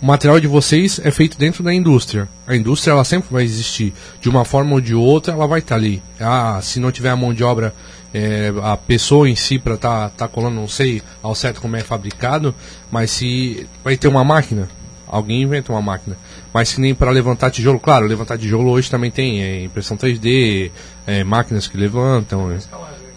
[0.02, 2.28] o material de vocês é feito dentro da indústria.
[2.48, 3.94] A indústria ela sempre vai existir.
[4.20, 6.02] De uma forma ou de outra, ela vai estar tá ali.
[6.20, 7.74] Ah, se não tiver a mão de obra,
[8.14, 11.76] é, a pessoa em si para estar tá, tá colando, não sei ao certo como
[11.76, 12.54] é fabricado,
[12.90, 14.68] mas se vai ter uma máquina,
[15.08, 16.18] alguém inventa uma máquina.
[16.52, 20.72] Mas se nem para levantar tijolo, claro, levantar tijolo hoje também tem é, impressão 3D,
[21.06, 22.52] é, máquinas que levantam.
[22.52, 22.58] É,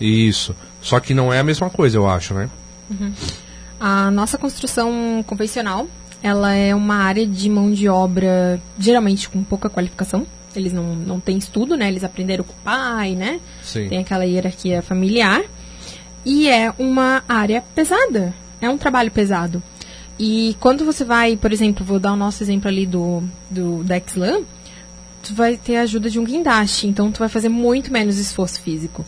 [0.05, 0.55] isso.
[0.83, 2.51] Só que não é a mesma coisa, eu acho, né?
[2.91, 3.13] Uhum.
[3.81, 5.89] A nossa construção convencional,
[6.25, 10.27] ela é uma área de mão de obra geralmente com pouca qualificação.
[10.57, 11.87] Eles não, não têm estudo, né?
[11.87, 13.41] Eles aprenderam com o pai, né?
[13.63, 13.91] Sim.
[13.91, 15.43] Tem aquela hierarquia familiar.
[16.25, 18.33] E é uma área pesada.
[18.59, 19.63] É um trabalho pesado.
[20.19, 24.45] E quando você vai, por exemplo, vou dar o nosso exemplo ali do, do Dexlan,
[25.23, 26.87] tu vai ter a ajuda de um guindaste.
[26.87, 29.05] Então, tu vai fazer muito menos esforço físico.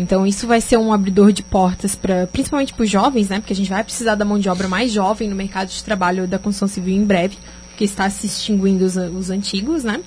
[0.00, 3.38] Então isso vai ser um abridor de portas para, principalmente para os jovens, né?
[3.38, 6.26] Porque a gente vai precisar da mão de obra mais jovem no mercado de trabalho
[6.26, 7.36] da construção civil em breve,
[7.68, 10.00] porque está se extinguindo os, os antigos, né?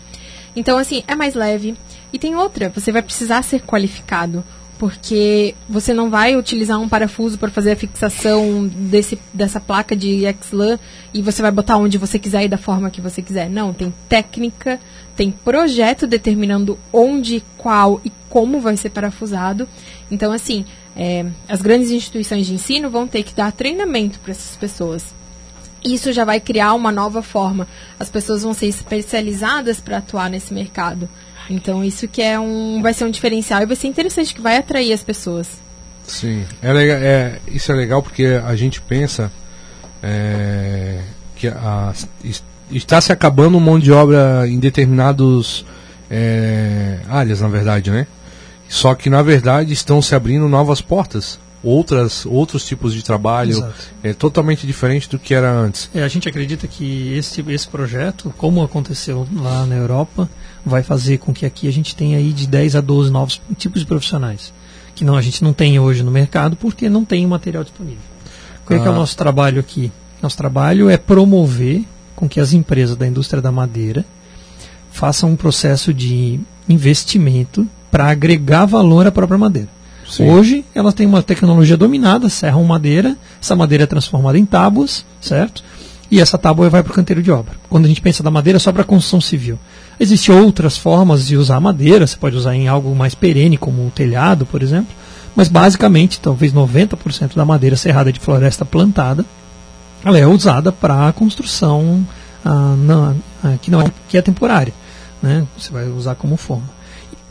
[0.56, 1.76] Então assim é mais leve.
[2.12, 4.44] E tem outra, você vai precisar ser qualificado
[4.78, 10.24] porque você não vai utilizar um parafuso para fazer a fixação desse, dessa placa de
[10.42, 10.78] XLAN
[11.14, 13.50] e você vai botar onde você quiser e da forma que você quiser.
[13.50, 14.80] Não, tem técnica,
[15.16, 19.70] tem projeto determinando onde, qual e como vai ser parafusado.
[20.10, 20.66] Então, assim,
[20.98, 25.14] é, as grandes instituições de ensino vão ter que dar treinamento para essas pessoas.
[25.86, 27.68] Isso já vai criar uma nova forma.
[28.00, 31.08] As pessoas vão ser especializadas para atuar nesse mercado.
[31.48, 34.58] Então isso que é um, vai ser um diferencial e vai ser interessante que vai
[34.58, 35.62] atrair as pessoas.
[36.08, 39.32] Sim, é, é isso é legal porque a gente pensa
[40.02, 41.02] é,
[41.36, 41.94] que a,
[42.72, 45.64] está se acabando mão de obra em determinados
[46.10, 48.08] é, áreas, na verdade, né?
[48.68, 53.74] Só que na verdade estão se abrindo novas portas outras, outros tipos de trabalho Exato.
[54.04, 55.90] é totalmente diferente do que era antes.
[55.96, 60.30] É, a gente acredita que esse, esse projeto, como aconteceu lá na Europa,
[60.66, 63.80] vai fazer com que aqui a gente tenha aí de 10 a 12 novos tipos
[63.80, 64.54] de profissionais,
[64.94, 68.02] que não a gente não tem hoje no mercado porque não tem o material disponível.
[68.66, 68.84] Qual é, ah.
[68.84, 68.98] que é o ah.
[68.98, 69.92] nosso trabalho aqui?
[70.22, 71.84] Nosso trabalho é promover
[72.16, 74.06] com que as empresas da indústria da madeira
[74.92, 76.40] façam um processo de
[76.70, 79.70] investimento para agregar valor à própria madeira.
[80.10, 80.28] Sim.
[80.28, 85.64] Hoje, elas têm uma tecnologia dominada, serram madeira, essa madeira é transformada em tábuas, certo?
[86.10, 87.54] E essa tábua vai para o canteiro de obra.
[87.70, 89.60] Quando a gente pensa da madeira, é só para construção civil.
[90.00, 93.86] Existem outras formas de usar a madeira, você pode usar em algo mais perene, como
[93.86, 94.94] um telhado, por exemplo.
[95.36, 99.24] Mas basicamente, talvez 90% da madeira serrada de floresta plantada,
[100.04, 102.04] ela é usada para a construção
[102.44, 103.14] ah, na,
[103.44, 104.74] ah, que, não é, que é temporária.
[105.22, 105.46] né?
[105.56, 106.82] Você vai usar como forma.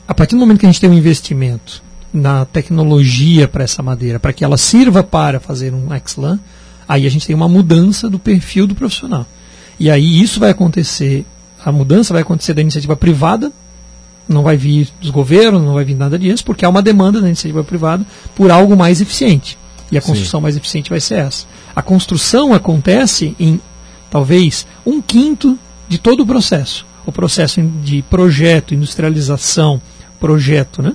[0.07, 1.83] A partir do momento que a gente tem um investimento
[2.13, 6.39] na tecnologia para essa madeira, para que ela sirva para fazer um XLAN,
[6.89, 9.27] aí a gente tem uma mudança do perfil do profissional.
[9.79, 11.25] E aí isso vai acontecer,
[11.65, 13.51] a mudança vai acontecer da iniciativa privada,
[14.29, 17.27] não vai vir dos governos, não vai vir nada disso, porque há uma demanda da
[17.27, 19.59] iniciativa privada por algo mais eficiente.
[19.91, 20.43] E a construção Sim.
[20.43, 21.47] mais eficiente vai ser essa.
[21.75, 23.61] A construção acontece em
[24.11, 26.87] talvez um quinto de todo o processo.
[27.05, 29.83] O processo de projeto, industrialização,
[30.23, 30.93] projeto, né?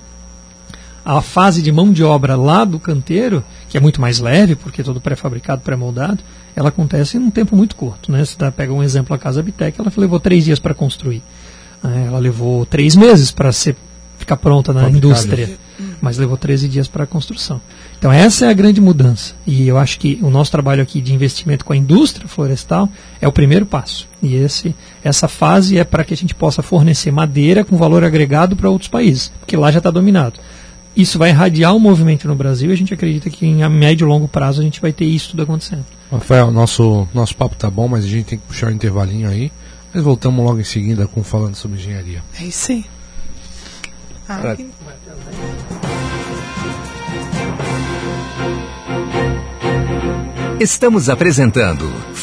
[1.04, 4.80] A fase de mão de obra lá do canteiro, que é muito mais leve, porque
[4.80, 6.20] é todo pré-fabricado, pré-moldado,
[6.56, 8.10] ela acontece em um tempo muito curto.
[8.10, 8.24] Né?
[8.24, 11.22] Você pega um exemplo, a Casa Bitec, ela levou três dias para construir.
[11.84, 15.58] É, ela levou três meses para ficar pronta na indústria,
[16.02, 17.62] mas levou 13 dias para a construção.
[18.00, 19.34] Então essa é a grande mudança.
[19.46, 22.90] E eu acho que o nosso trabalho aqui de investimento com a indústria florestal
[23.22, 24.07] é o primeiro passo.
[24.22, 28.56] E esse, essa fase é para que a gente possa fornecer madeira com valor agregado
[28.56, 30.40] para outros países, porque lá já está dominado.
[30.96, 33.70] Isso vai irradiar o um movimento no Brasil e a gente acredita que em a
[33.70, 35.86] médio e longo prazo a gente vai ter isso tudo acontecendo.
[36.12, 39.52] Rafael, nosso, nosso papo tá bom, mas a gente tem que puxar um intervalinho aí.
[39.94, 42.24] Mas voltamos logo em seguida com falando sobre engenharia.
[42.40, 42.86] É isso aí.
[44.28, 44.58] Ah, pra...
[50.60, 51.88] Estamos apresentando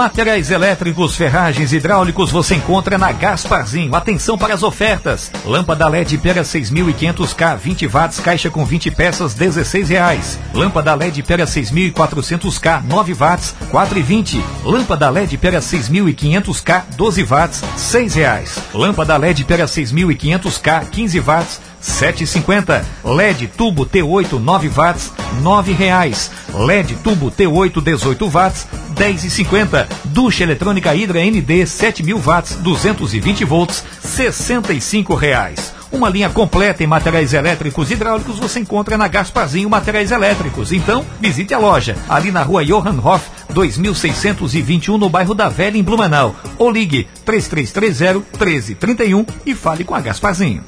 [0.00, 3.94] Materiais elétricos, ferragens, hidráulicos você encontra na Gasparzinho.
[3.94, 5.30] Atenção para as ofertas.
[5.44, 10.38] Lâmpada LED Pera 6500K 20 watts, caixa com 20 peças, 16 reais.
[10.54, 14.42] Lâmpada LED Pera 6400K 9 watts, 4,20.
[14.64, 18.58] Lâmpada LED Pera 6500K 12 watts, 6 reais.
[18.72, 22.82] Lâmpada LED Pera 6500K 15 watts, 7,50.
[23.04, 25.12] LED tubo T8 9 watts,
[25.42, 26.30] 9 reais.
[26.52, 29.86] LED tubo T8 18 watts, 10,50.
[30.04, 35.80] Ducha eletrônica Hidra ND 7000 watts, 220 volts, 65 reais.
[35.92, 40.70] Uma linha completa em materiais elétricos e hidráulicos você encontra na Gasparzinho Materiais Elétricos.
[40.70, 45.82] Então, visite a loja, ali na rua Johann Hoff, 2621, no bairro da Velha, em
[45.82, 46.36] Blumenau.
[46.58, 50.62] Ou ligue 3330 1331 e fale com a Gasparzinho.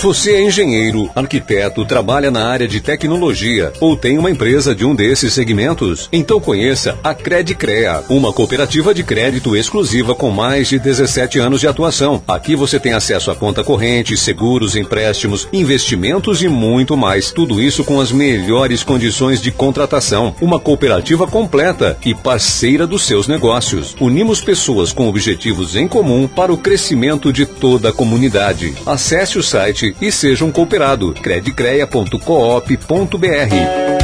[0.00, 4.94] Você é engenheiro, arquiteto, trabalha na área de tecnologia ou tem uma empresa de um
[4.94, 6.08] desses segmentos?
[6.12, 11.66] Então conheça a Credicrea, uma cooperativa de crédito exclusiva com mais de 17 anos de
[11.66, 12.22] atuação.
[12.28, 17.32] Aqui você tem acesso a conta corrente, seguros, empréstimos, investimentos e muito mais.
[17.32, 20.32] Tudo isso com as melhores condições de contratação.
[20.40, 23.96] Uma cooperativa completa e parceira dos seus negócios.
[24.00, 28.76] Unimos pessoas com objetivos em comum para o crescimento de toda a comunidade.
[28.86, 31.12] Acesse o site e seja um cooperado.
[31.14, 33.98] credicreia.coop.br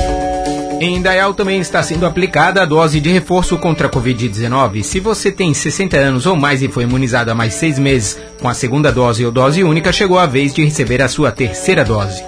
[0.81, 4.83] em Indaial também está sendo aplicada a dose de reforço contra a Covid-19.
[4.83, 8.49] Se você tem 60 anos ou mais e foi imunizado há mais seis meses com
[8.49, 12.23] a segunda dose ou dose única, chegou a vez de receber a sua terceira dose.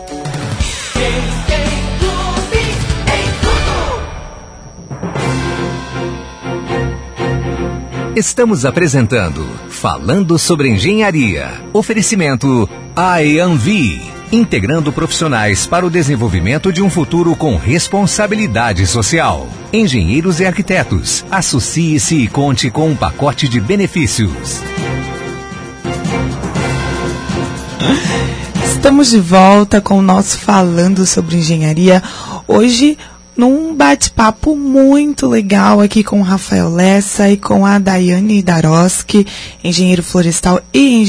[8.16, 9.46] Estamos apresentando
[9.88, 11.62] Falando sobre Engenharia.
[11.72, 19.46] Oferecimento AEANVI, integrando profissionais para o desenvolvimento de um futuro com responsabilidade social.
[19.72, 24.60] Engenheiros e arquitetos, associe-se e conte com um pacote de benefícios.
[28.64, 32.02] Estamos de volta com o nosso Falando sobre Engenharia.
[32.48, 32.98] Hoje
[33.36, 39.26] num bate-papo muito legal aqui com o Rafael Lessa e com a Daiane Daroski,
[39.62, 41.02] engenheiro florestal e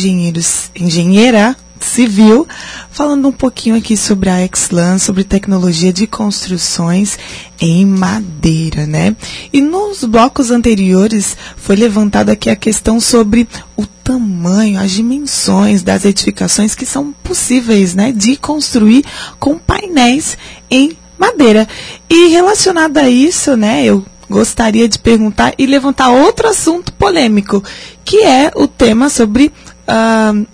[0.75, 2.47] engenheira civil,
[2.91, 7.17] falando um pouquinho aqui sobre a Exlan, sobre tecnologia de construções
[7.59, 9.15] em madeira, né?
[9.53, 16.03] E nos blocos anteriores foi levantada aqui a questão sobre o tamanho, as dimensões das
[16.03, 19.03] edificações que são possíveis, né, de construir
[19.39, 20.37] com painéis
[20.69, 21.67] em madeira.
[22.09, 27.63] E relacionado a isso, né, eu gostaria de perguntar e levantar outro assunto polêmico,
[28.03, 29.51] que é o tema sobre
[29.87, 30.47] uh,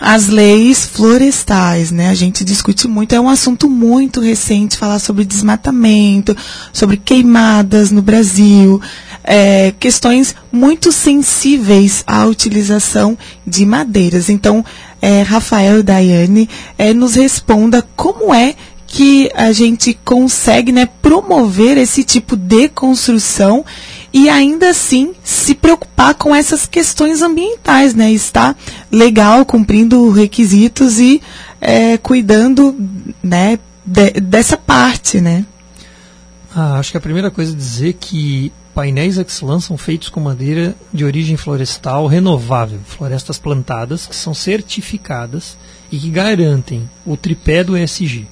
[0.00, 2.08] as leis florestais, né?
[2.08, 6.34] A gente discute muito, é um assunto muito recente falar sobre desmatamento,
[6.72, 8.80] sobre queimadas no Brasil,
[9.22, 13.16] é, questões muito sensíveis à utilização
[13.46, 14.30] de madeiras.
[14.30, 14.64] Então,
[15.02, 18.54] é, Rafael e Daiane, é, nos responda como é
[18.92, 23.64] que a gente consegue né, promover esse tipo de construção
[24.12, 28.10] e ainda assim se preocupar com essas questões ambientais, né?
[28.10, 28.56] Está
[28.90, 31.22] legal, cumprindo requisitos e
[31.60, 32.74] é, cuidando,
[33.22, 35.46] né, de, dessa parte, né?
[36.52, 40.74] Ah, acho que a primeira coisa é dizer que painéis Exlan são feitos com madeira
[40.92, 45.56] de origem florestal renovável, florestas plantadas, que são certificadas
[45.92, 48.26] e que garantem o tripé do ESG.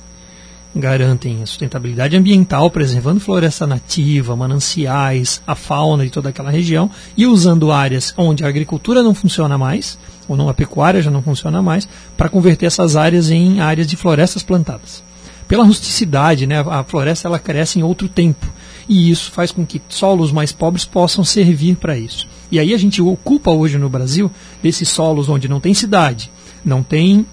[0.75, 7.27] Garantem a sustentabilidade ambiental, preservando floresta nativa, mananciais, a fauna de toda aquela região e
[7.27, 9.99] usando áreas onde a agricultura não funciona mais,
[10.29, 13.97] ou não a pecuária já não funciona mais, para converter essas áreas em áreas de
[13.97, 15.03] florestas plantadas
[15.49, 18.47] pela rusticidade, né, a floresta ela cresce em outro tempo.
[18.87, 22.29] E isso faz com que solos mais pobres possam servir para isso.
[22.53, 24.31] E aí a gente ocupa hoje no Brasil
[24.63, 26.31] desses solos onde não tem cidade,
[26.65, 27.27] não tem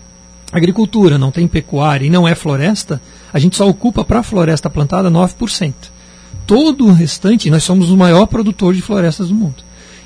[0.51, 3.01] agricultura, não tem pecuária e não é floresta,
[3.36, 5.73] a gente só ocupa para a floresta plantada 9%.
[6.47, 9.61] Todo o restante, nós somos o maior produtor de florestas do mundo.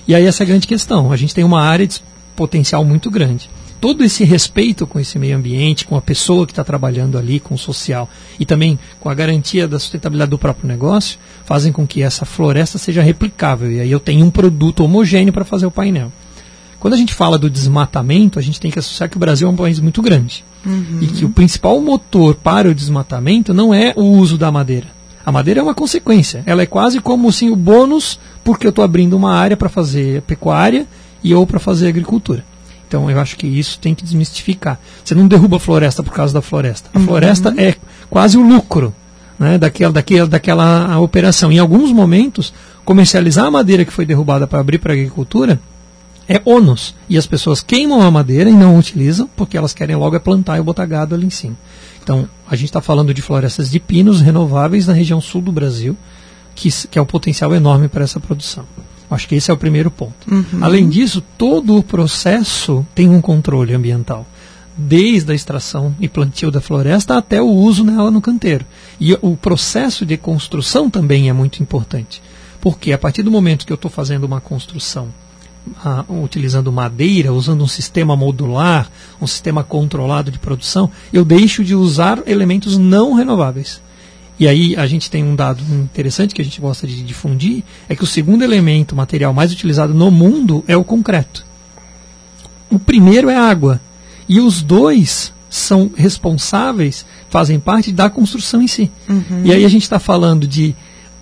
[0.07, 1.11] E aí essa é a grande questão.
[1.11, 2.01] A gente tem uma área de
[2.35, 3.47] potencial muito grande
[3.79, 7.53] todo esse respeito com esse meio ambiente, com a pessoa que está trabalhando ali, com
[7.53, 8.09] o social
[8.39, 12.79] e também com a garantia da sustentabilidade do próprio negócio, fazem com que essa floresta
[12.79, 13.71] seja replicável.
[13.71, 16.11] E aí eu tenho um produto homogêneo para fazer o painel.
[16.79, 19.51] Quando a gente fala do desmatamento, a gente tem que associar que o Brasil é
[19.51, 20.45] um país muito grande.
[20.65, 20.99] Uhum.
[21.01, 24.87] E que o principal motor para o desmatamento não é o uso da madeira.
[25.25, 26.41] A madeira é uma consequência.
[26.45, 30.21] Ela é quase como assim, o bônus porque eu estou abrindo uma área para fazer
[30.21, 30.87] pecuária
[31.23, 32.45] e ou para fazer agricultura.
[32.87, 34.79] Então eu acho que isso tem que desmistificar.
[35.03, 36.89] Você não derruba a floresta por causa da floresta.
[36.93, 37.05] A uhum.
[37.05, 37.75] floresta é
[38.09, 38.95] quase o lucro
[39.37, 41.51] né, daquela, daquela, daquela operação.
[41.51, 42.53] Em alguns momentos,
[42.83, 45.59] comercializar a madeira que foi derrubada para abrir para a agricultura
[46.29, 46.93] é ônus.
[47.09, 50.59] E as pessoas queimam a madeira e não utilizam, porque elas querem logo é plantar
[50.59, 51.57] e botar gado ali em cima.
[52.01, 55.97] Então, a gente está falando de florestas de pinos renováveis na região sul do Brasil,
[56.53, 58.65] que, que é um potencial enorme para essa produção.
[59.09, 60.31] Acho que esse é o primeiro ponto.
[60.31, 60.45] Uhum.
[60.61, 64.25] Além disso, todo o processo tem um controle ambiental.
[64.77, 68.65] Desde a extração e plantio da floresta até o uso nela no canteiro.
[68.99, 72.21] E o processo de construção também é muito importante.
[72.61, 75.09] Porque a partir do momento que eu estou fazendo uma construção
[75.83, 78.89] ah, utilizando madeira, usando um sistema modular,
[79.21, 83.81] um sistema controlado de produção, eu deixo de usar elementos não renováveis.
[84.39, 87.95] E aí a gente tem um dado interessante que a gente gosta de difundir, é
[87.95, 91.45] que o segundo elemento material mais utilizado no mundo é o concreto.
[92.69, 93.81] O primeiro é a água.
[94.27, 98.89] E os dois são responsáveis, fazem parte da construção em si.
[99.09, 99.41] Uhum.
[99.43, 100.75] E aí a gente está falando de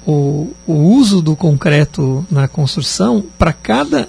[0.05, 4.07] o, o uso do concreto na construção para cada,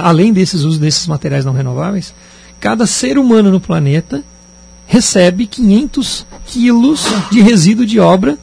[0.00, 2.14] além desses usos desses materiais não renováveis,
[2.60, 4.22] cada ser humano no planeta
[4.86, 8.38] recebe 500 quilos de resíduo de obra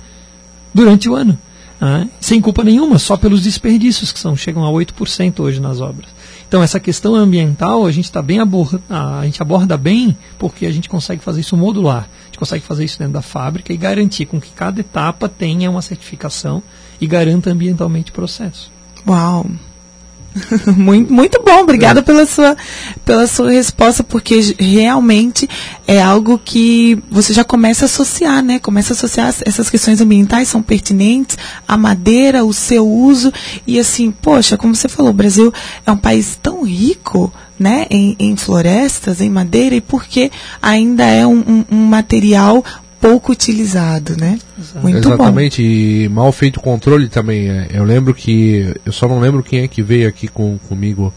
[0.74, 1.38] durante o ano.
[1.80, 2.10] Né?
[2.20, 6.10] Sem culpa nenhuma, só pelos desperdícios, que são, chegam a 8% hoje nas obras.
[6.48, 10.72] Então, essa questão ambiental a gente, está bem aborda, a gente aborda bem porque a
[10.72, 12.10] gente consegue fazer isso modular.
[12.24, 15.72] A gente consegue fazer isso dentro da fábrica e garantir com que cada etapa tenha
[15.72, 16.62] uma certificação
[17.00, 18.70] e garanta ambientalmente o processo.
[19.08, 19.50] Uau!
[20.78, 22.04] muito, muito bom, obrigada é.
[22.04, 22.56] pela, sua,
[23.04, 25.50] pela sua resposta, porque realmente
[25.88, 28.60] é algo que você já começa a associar, né?
[28.60, 33.32] Começa a associar essas questões ambientais, são pertinentes, a madeira, o seu uso,
[33.68, 35.54] e assim, poxa, como você falou, o Brasil
[35.86, 41.28] é um país tão rico, né, em, em florestas, em madeira, e porque ainda é
[41.28, 42.66] um, um, um material
[43.02, 44.40] pouco utilizado, né?
[44.76, 45.68] Muito Exatamente, bom.
[45.68, 47.50] e mal feito o controle também.
[47.50, 47.68] É.
[47.74, 51.12] Eu lembro que, eu só não lembro quem é que veio aqui com, comigo,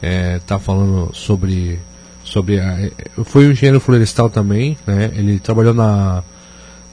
[0.00, 1.80] é, tá falando sobre,
[2.22, 2.88] sobre a,
[3.24, 5.10] foi um engenheiro florestal também, né?
[5.14, 6.22] Ele trabalhou na,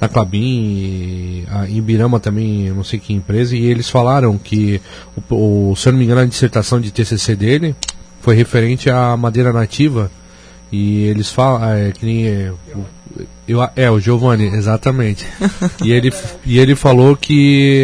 [0.02, 4.82] na Clabin, a, em Birama também, não sei que empresa, e eles falaram que,
[5.30, 7.76] o, o, se eu não me engano, a dissertação de TCC dele
[8.22, 10.12] foi referente à madeira nativa,
[10.72, 12.52] e eles falam, é, que nem, é,
[13.52, 15.26] eu, é, o Giovanni, exatamente.
[15.84, 16.12] e, ele,
[16.46, 17.84] e ele falou que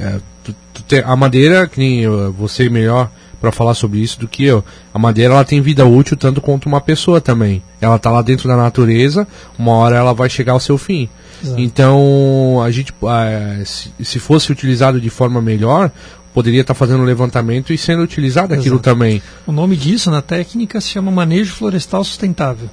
[0.00, 4.20] é, tu, tu te, a madeira, que nem eu, você melhor para falar sobre isso
[4.20, 4.64] do que eu.
[4.94, 7.60] A madeira ela tem vida útil tanto quanto uma pessoa também.
[7.80, 9.26] Ela está lá dentro da natureza,
[9.58, 11.08] uma hora ela vai chegar ao seu fim.
[11.42, 11.60] Exato.
[11.60, 15.90] Então, a gente, é, se, se fosse utilizado de forma melhor,
[16.32, 18.82] poderia estar tá fazendo levantamento e sendo utilizado aquilo Exato.
[18.82, 19.20] também.
[19.44, 22.70] O nome disso na técnica se chama manejo florestal sustentável.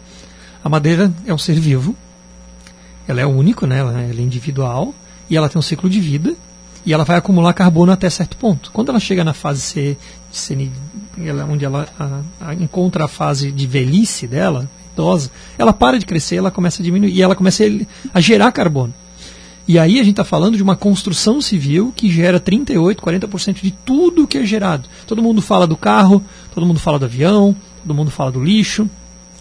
[0.64, 1.96] A madeira é um ser vivo,
[3.10, 3.80] ela é único, né?
[3.80, 4.94] ela é individual
[5.30, 6.36] e ela tem um ciclo de vida
[6.86, 8.72] e ela vai acumular carbono até certo ponto.
[8.72, 9.98] Quando ela chega na fase C,
[10.32, 10.70] C
[11.18, 16.06] ela, onde ela a, a, encontra a fase de velhice dela, idosa, ela para de
[16.06, 18.94] crescer, ela começa a diminuir e ela começa a, a gerar carbono.
[19.68, 23.72] E aí a gente está falando de uma construção civil que gera 38, 40% de
[23.72, 24.88] tudo que é gerado.
[25.08, 28.90] Todo mundo fala do carro, todo mundo fala do avião, todo mundo fala do lixo,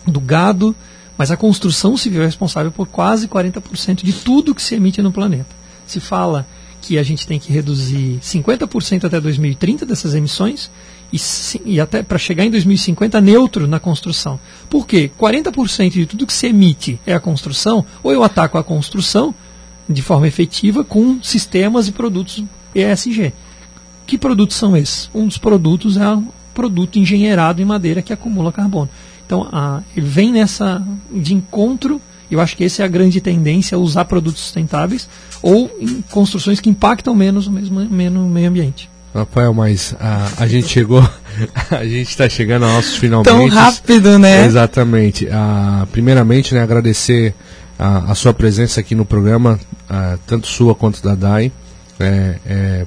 [0.06, 0.74] do gado,
[1.18, 5.10] mas a construção civil é responsável por quase 40% de tudo que se emite no
[5.10, 5.54] planeta.
[5.84, 6.46] Se fala
[6.80, 10.70] que a gente tem que reduzir 50% até 2030 dessas emissões
[11.12, 11.18] e,
[11.64, 14.38] e até para chegar em 2050 neutro na construção.
[14.70, 15.10] Por quê?
[15.18, 19.34] 40% de tudo que se emite é a construção, ou eu ataco a construção
[19.88, 22.44] de forma efetiva com sistemas e produtos
[22.74, 23.32] ESG.
[24.06, 25.10] Que produtos são esses?
[25.12, 28.88] Um dos produtos é um produto engenheirado em madeira que acumula carbono.
[29.28, 32.00] Então, a, ele vem nessa de encontro,
[32.30, 35.06] eu acho que essa é a grande tendência, usar produtos sustentáveis
[35.42, 38.88] ou em construções que impactam menos o mesmo, menos o meio ambiente.
[39.14, 41.06] Rafael, mas a, a gente chegou,
[41.70, 43.28] a gente está chegando aos nossos finalmente.
[43.28, 44.46] Tão rápido, né?
[44.46, 45.28] Exatamente.
[45.30, 47.34] Ah, primeiramente, né, agradecer
[47.78, 49.60] a, a, sua presença aqui no programa,
[49.90, 51.52] ah, tanto sua quanto da DAI.
[52.00, 52.86] É, é,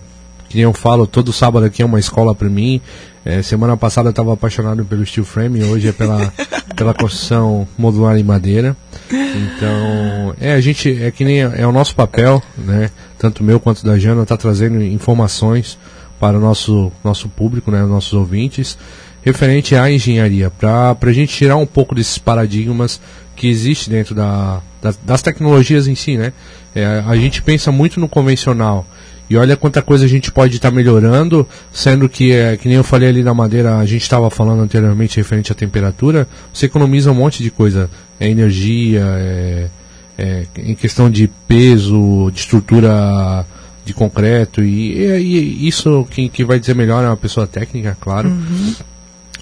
[0.51, 2.81] que eu falo, todo sábado aqui é uma escola para mim.
[3.23, 6.33] É, semana passada eu estava apaixonado pelo steel frame, hoje é pela,
[6.75, 8.75] pela construção modular em madeira.
[9.09, 12.89] Então, é, a gente, é que nem é, o nosso papel, né?
[13.17, 15.77] Tanto meu quanto da Jana, tá trazendo informações
[16.19, 18.77] para o nosso, nosso público, né, nossos ouvintes,
[19.23, 22.99] referente à engenharia, para a gente tirar um pouco desses paradigmas
[23.35, 26.17] que existem dentro da, da, das tecnologias em si.
[26.17, 26.33] Né?
[26.75, 28.85] É, a gente pensa muito no convencional.
[29.31, 32.75] E olha quanta coisa a gente pode estar tá melhorando, sendo que, é, que nem
[32.75, 37.09] eu falei ali na madeira, a gente estava falando anteriormente referente à temperatura, você economiza
[37.09, 37.89] um monte de coisa.
[38.19, 39.69] É energia, é,
[40.17, 43.45] é, em questão de peso, de estrutura
[43.85, 47.97] de concreto e, e, e isso quem, que vai dizer melhor é uma pessoa técnica,
[48.01, 48.27] claro.
[48.27, 48.75] Uhum.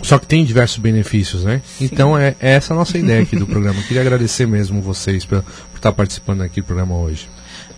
[0.04, 1.64] Só que tem diversos benefícios, né?
[1.80, 1.86] Sim.
[1.86, 3.82] Então é, é, essa a nossa ideia aqui do programa.
[3.82, 7.28] queria agradecer mesmo vocês por, por estar participando aqui do programa hoje.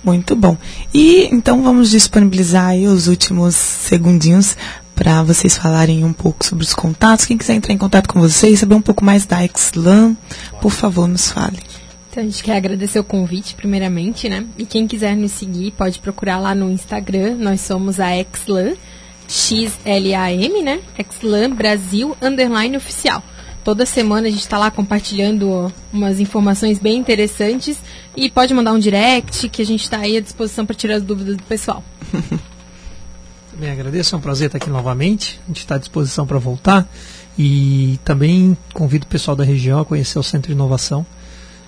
[0.03, 0.57] Muito bom.
[0.93, 4.57] E então vamos disponibilizar aí os últimos segundinhos
[4.95, 7.25] para vocês falarem um pouco sobre os contatos.
[7.25, 10.15] Quem quiser entrar em contato com vocês, saber um pouco mais da Exlam,
[10.61, 11.59] por favor, nos fale.
[12.09, 14.45] Então a gente quer agradecer o convite, primeiramente, né?
[14.57, 17.35] E quem quiser nos seguir, pode procurar lá no Instagram.
[17.35, 18.73] Nós somos a Xlan,
[19.27, 20.81] X-L-A-M, né?
[21.09, 23.23] Xlan Brasil Underline Oficial.
[23.63, 27.77] Toda semana a gente está lá compartilhando umas informações bem interessantes
[28.15, 31.03] e pode mandar um direct que a gente está aí à disposição para tirar as
[31.03, 31.83] dúvidas do pessoal.
[33.51, 35.39] Também agradeço, é um prazer estar aqui novamente.
[35.45, 36.89] A gente está à disposição para voltar
[37.37, 41.05] e também convido o pessoal da região a conhecer o Centro de Inovação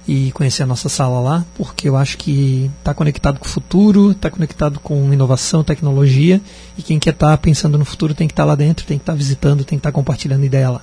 [0.07, 4.11] e conhecer a nossa sala lá, porque eu acho que está conectado com o futuro,
[4.11, 6.41] está conectado com inovação, tecnologia,
[6.77, 8.97] e quem quer estar tá pensando no futuro tem que estar tá lá dentro, tem
[8.97, 10.81] que estar tá visitando, tem que estar tá compartilhando ideia lá.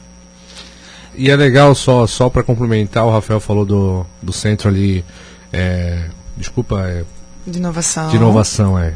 [1.14, 5.04] E é legal, só, só para complementar, o Rafael falou do, do centro ali,
[5.52, 6.04] é,
[6.36, 7.04] desculpa, é,
[7.46, 8.08] de inovação.
[8.08, 8.94] De inovação, é.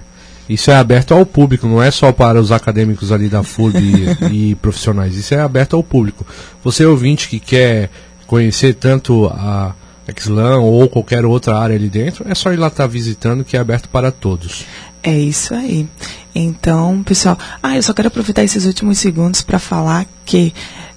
[0.49, 4.51] Isso é aberto ao público, não é só para os acadêmicos ali da FURB e,
[4.51, 5.17] e profissionais.
[5.17, 6.27] Isso é aberto ao público.
[6.63, 7.91] Você ouvinte que quer
[8.27, 9.75] conhecer tanto a,
[10.17, 13.57] Xlan ou qualquer outra área ali dentro, é só ir lá estar tá visitando que
[13.57, 14.67] é aberto para todos.
[15.03, 15.89] É isso aí.
[16.35, 20.53] Então, pessoal, ah, eu só quero aproveitar esses últimos segundos para falar que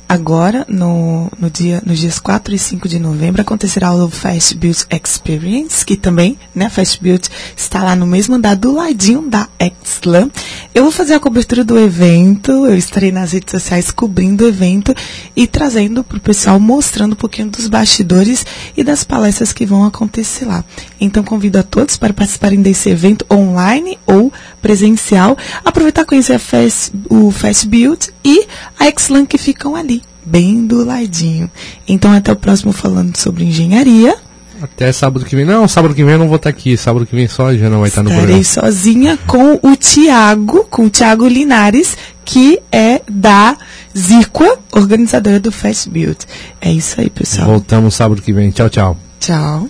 [0.10, 4.86] Agora, no, no dia, nos dias 4 e 5 de novembro, acontecerá o Fast Build
[4.90, 7.28] Experience, que também, né, Fast Build
[7.58, 10.32] está lá no mesmo andar do ladinho da Exlam.
[10.74, 14.96] Eu vou fazer a cobertura do evento, eu estarei nas redes sociais cobrindo o evento
[15.36, 18.46] e trazendo para o pessoal, mostrando um pouquinho dos bastidores
[18.78, 20.64] e das palestras que vão acontecer lá.
[21.02, 24.32] Então, convido a todos para participarem desse evento online ou
[24.62, 28.48] presencial, aproveitar conhecer Fast, o Fast Build e
[28.80, 31.50] a Exlam que ficam ali bem do ladinho.
[31.88, 34.16] Então, até o próximo falando sobre engenharia.
[34.62, 35.46] Até sábado que vem.
[35.46, 36.76] Não, sábado que vem eu não vou estar aqui.
[36.76, 38.40] Sábado que vem só a Jana vai estar no programa.
[38.40, 41.96] Estarei sozinha com o Tiago, com o Tiago Linares,
[42.26, 43.56] que é da
[43.96, 46.18] Ziqua, organizadora do Fast Build.
[46.60, 47.48] É isso aí, pessoal.
[47.48, 48.50] Voltamos sábado que vem.
[48.50, 48.98] Tchau, tchau.
[49.20, 49.70] Tchau.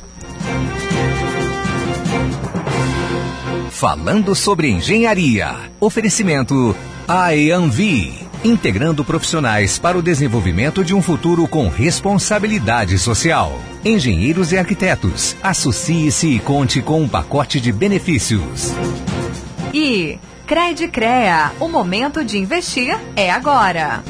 [3.77, 5.55] Falando sobre engenharia.
[5.79, 6.75] Oferecimento
[7.07, 13.59] IAMV integrando profissionais para o desenvolvimento de um futuro com responsabilidade social.
[13.85, 18.73] Engenheiros e arquitetos, associe-se e conte com um pacote de benefícios.
[19.71, 20.17] E
[20.47, 24.03] Cred Crea, o momento de investir é agora.